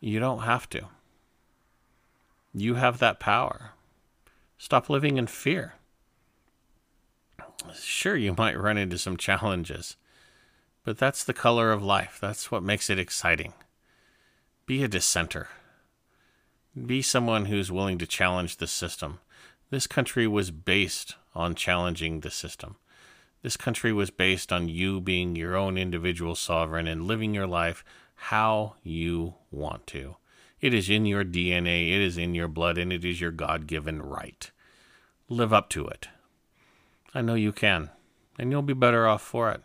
you 0.00 0.18
don't 0.20 0.40
have 0.40 0.68
to. 0.70 0.86
You 2.54 2.74
have 2.74 2.98
that 2.98 3.20
power. 3.20 3.72
Stop 4.56 4.88
living 4.88 5.18
in 5.18 5.26
fear. 5.26 5.74
Sure, 7.74 8.16
you 8.16 8.34
might 8.36 8.58
run 8.58 8.78
into 8.78 8.98
some 8.98 9.16
challenges, 9.16 9.96
but 10.84 10.98
that's 10.98 11.24
the 11.24 11.34
color 11.34 11.72
of 11.72 11.82
life. 11.82 12.18
That's 12.20 12.50
what 12.50 12.62
makes 12.62 12.88
it 12.88 12.98
exciting. 12.98 13.52
Be 14.64 14.82
a 14.82 14.88
dissenter. 14.88 15.48
Be 16.74 17.02
someone 17.02 17.46
who's 17.46 17.72
willing 17.72 17.98
to 17.98 18.06
challenge 18.06 18.56
the 18.56 18.66
system. 18.66 19.20
This 19.70 19.86
country 19.86 20.26
was 20.26 20.50
based 20.50 21.16
on 21.34 21.54
challenging 21.54 22.20
the 22.20 22.30
system. 22.30 22.76
This 23.42 23.56
country 23.56 23.92
was 23.92 24.10
based 24.10 24.52
on 24.52 24.68
you 24.68 25.00
being 25.00 25.36
your 25.36 25.56
own 25.56 25.78
individual 25.78 26.34
sovereign 26.34 26.88
and 26.88 27.06
living 27.06 27.34
your 27.34 27.46
life 27.46 27.84
how 28.14 28.74
you 28.82 29.34
want 29.50 29.86
to. 29.88 30.16
It 30.60 30.74
is 30.74 30.90
in 30.90 31.06
your 31.06 31.24
DNA, 31.24 31.88
it 31.92 32.00
is 32.00 32.18
in 32.18 32.34
your 32.34 32.48
blood, 32.48 32.78
and 32.78 32.92
it 32.92 33.04
is 33.04 33.20
your 33.20 33.30
God 33.30 33.68
given 33.68 34.02
right. 34.02 34.50
Live 35.28 35.52
up 35.52 35.68
to 35.70 35.86
it. 35.86 36.08
I 37.14 37.22
know 37.22 37.34
you 37.34 37.52
can, 37.52 37.90
and 38.38 38.50
you'll 38.50 38.62
be 38.62 38.74
better 38.74 39.06
off 39.06 39.22
for 39.22 39.52
it. 39.52 39.62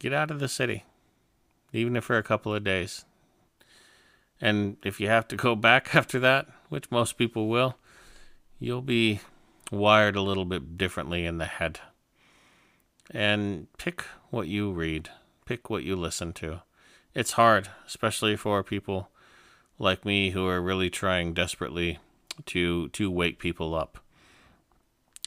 Get 0.00 0.12
out 0.12 0.32
of 0.32 0.40
the 0.40 0.48
city, 0.48 0.84
even 1.72 1.94
if 1.94 2.04
for 2.04 2.18
a 2.18 2.22
couple 2.24 2.52
of 2.52 2.64
days. 2.64 3.04
And 4.42 4.76
if 4.84 5.00
you 5.00 5.06
have 5.06 5.28
to 5.28 5.36
go 5.36 5.54
back 5.54 5.94
after 5.94 6.18
that, 6.18 6.48
which 6.68 6.90
most 6.90 7.16
people 7.16 7.48
will, 7.48 7.78
you'll 8.58 8.82
be 8.82 9.20
wired 9.70 10.16
a 10.16 10.20
little 10.20 10.44
bit 10.44 10.76
differently 10.76 11.24
in 11.24 11.38
the 11.38 11.46
head. 11.46 11.78
And 13.10 13.68
pick 13.78 14.02
what 14.30 14.48
you 14.48 14.72
read, 14.72 15.10
pick 15.46 15.70
what 15.70 15.84
you 15.84 15.94
listen 15.94 16.32
to. 16.34 16.62
It's 17.14 17.32
hard, 17.32 17.68
especially 17.86 18.36
for 18.36 18.62
people 18.62 19.10
like 19.78 20.04
me 20.04 20.30
who 20.30 20.46
are 20.46 20.60
really 20.60 20.90
trying 20.90 21.34
desperately 21.34 21.98
to 22.46 22.88
to 22.90 23.10
wake 23.10 23.38
people 23.38 23.74
up. 23.74 23.98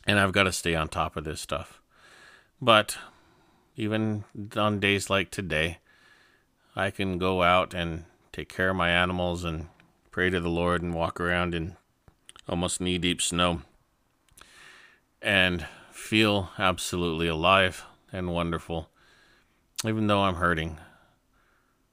And 0.08 0.20
I've 0.20 0.32
got 0.32 0.44
to 0.44 0.52
stay 0.52 0.76
on 0.76 0.88
top 0.88 1.16
of 1.16 1.24
this 1.24 1.42
stuff. 1.42 1.80
But 2.62 2.98
even 3.76 4.24
on 4.56 4.80
days 4.80 5.10
like 5.10 5.30
today, 5.30 5.80
I 6.76 6.90
can 6.90 7.18
go 7.18 7.44
out 7.44 7.74
and 7.74 8.06
take 8.36 8.50
care 8.50 8.72
of 8.72 8.76
my 8.76 8.90
animals 8.90 9.44
and 9.44 9.68
pray 10.12 10.30
to 10.30 10.40
the 10.40 10.50
Lord 10.50 10.82
and 10.82 10.94
walk 10.94 11.22
around 11.22 11.56
in 11.56 11.78
almost 12.50 12.82
knee 12.82 12.98
deep 12.98 13.22
snow 13.22 13.62
and 15.22 15.66
feel 15.92 16.50
absolutely 16.58 17.28
alive 17.28 17.86
and 18.12 18.34
wonderful, 18.34 18.90
even 19.86 20.08
though 20.08 20.24
I'm 20.24 20.36
hurting, 20.36 20.80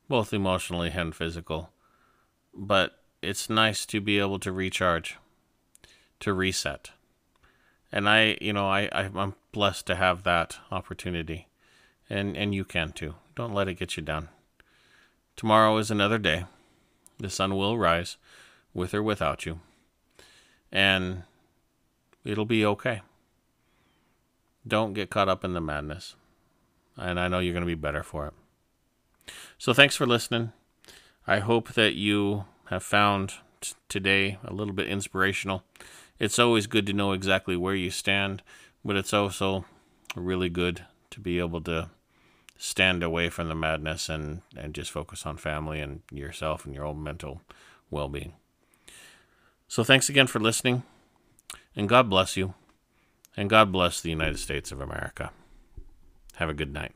both 0.08 0.32
emotionally 0.32 0.90
and 0.90 1.14
physical 1.14 1.70
but 2.54 2.98
it's 3.20 3.48
nice 3.48 3.86
to 3.86 4.00
be 4.00 4.18
able 4.18 4.38
to 4.40 4.52
recharge, 4.52 5.16
to 6.20 6.32
reset. 6.32 6.90
And 7.90 8.08
I, 8.08 8.36
you 8.40 8.52
know, 8.52 8.68
I, 8.68 8.88
I'm 8.92 9.34
blessed 9.52 9.86
to 9.86 9.96
have 9.96 10.22
that 10.24 10.58
opportunity. 10.70 11.48
And, 12.10 12.36
and 12.36 12.54
you 12.54 12.64
can 12.64 12.92
too. 12.92 13.14
Don't 13.34 13.54
let 13.54 13.68
it 13.68 13.74
get 13.74 13.96
you 13.96 14.02
down. 14.02 14.28
Tomorrow 15.42 15.76
is 15.78 15.90
another 15.90 16.18
day. 16.18 16.44
The 17.18 17.28
sun 17.28 17.56
will 17.56 17.76
rise, 17.76 18.16
with 18.72 18.94
or 18.94 19.02
without 19.02 19.44
you. 19.44 19.58
And 20.70 21.24
it'll 22.24 22.44
be 22.44 22.64
okay. 22.64 23.02
Don't 24.64 24.92
get 24.92 25.10
caught 25.10 25.28
up 25.28 25.42
in 25.42 25.52
the 25.52 25.60
madness. 25.60 26.14
And 26.96 27.18
I 27.18 27.26
know 27.26 27.40
you're 27.40 27.54
going 27.54 27.64
to 27.64 27.66
be 27.66 27.74
better 27.74 28.04
for 28.04 28.28
it. 28.28 29.34
So 29.58 29.72
thanks 29.72 29.96
for 29.96 30.06
listening. 30.06 30.52
I 31.26 31.40
hope 31.40 31.72
that 31.72 31.96
you 31.96 32.44
have 32.66 32.84
found 32.84 33.32
t- 33.60 33.72
today 33.88 34.38
a 34.44 34.52
little 34.52 34.72
bit 34.72 34.86
inspirational. 34.86 35.64
It's 36.20 36.38
always 36.38 36.68
good 36.68 36.86
to 36.86 36.92
know 36.92 37.10
exactly 37.10 37.56
where 37.56 37.74
you 37.74 37.90
stand, 37.90 38.44
but 38.84 38.94
it's 38.94 39.12
also 39.12 39.64
really 40.14 40.50
good 40.50 40.84
to 41.10 41.18
be 41.18 41.40
able 41.40 41.62
to 41.62 41.90
stand 42.58 43.02
away 43.02 43.28
from 43.28 43.48
the 43.48 43.54
madness 43.54 44.08
and, 44.08 44.42
and 44.56 44.74
just 44.74 44.90
focus 44.90 45.26
on 45.26 45.36
family 45.36 45.80
and 45.80 46.02
yourself 46.10 46.64
and 46.64 46.74
your 46.74 46.84
own 46.84 47.02
mental 47.02 47.42
well 47.90 48.08
being. 48.08 48.34
So, 49.68 49.82
thanks 49.84 50.08
again 50.08 50.26
for 50.26 50.38
listening, 50.38 50.82
and 51.74 51.88
God 51.88 52.10
bless 52.10 52.36
you, 52.36 52.54
and 53.36 53.48
God 53.48 53.72
bless 53.72 54.00
the 54.00 54.10
United 54.10 54.38
States 54.38 54.70
of 54.70 54.80
America. 54.80 55.30
Have 56.34 56.50
a 56.50 56.54
good 56.54 56.72
night. 56.72 56.92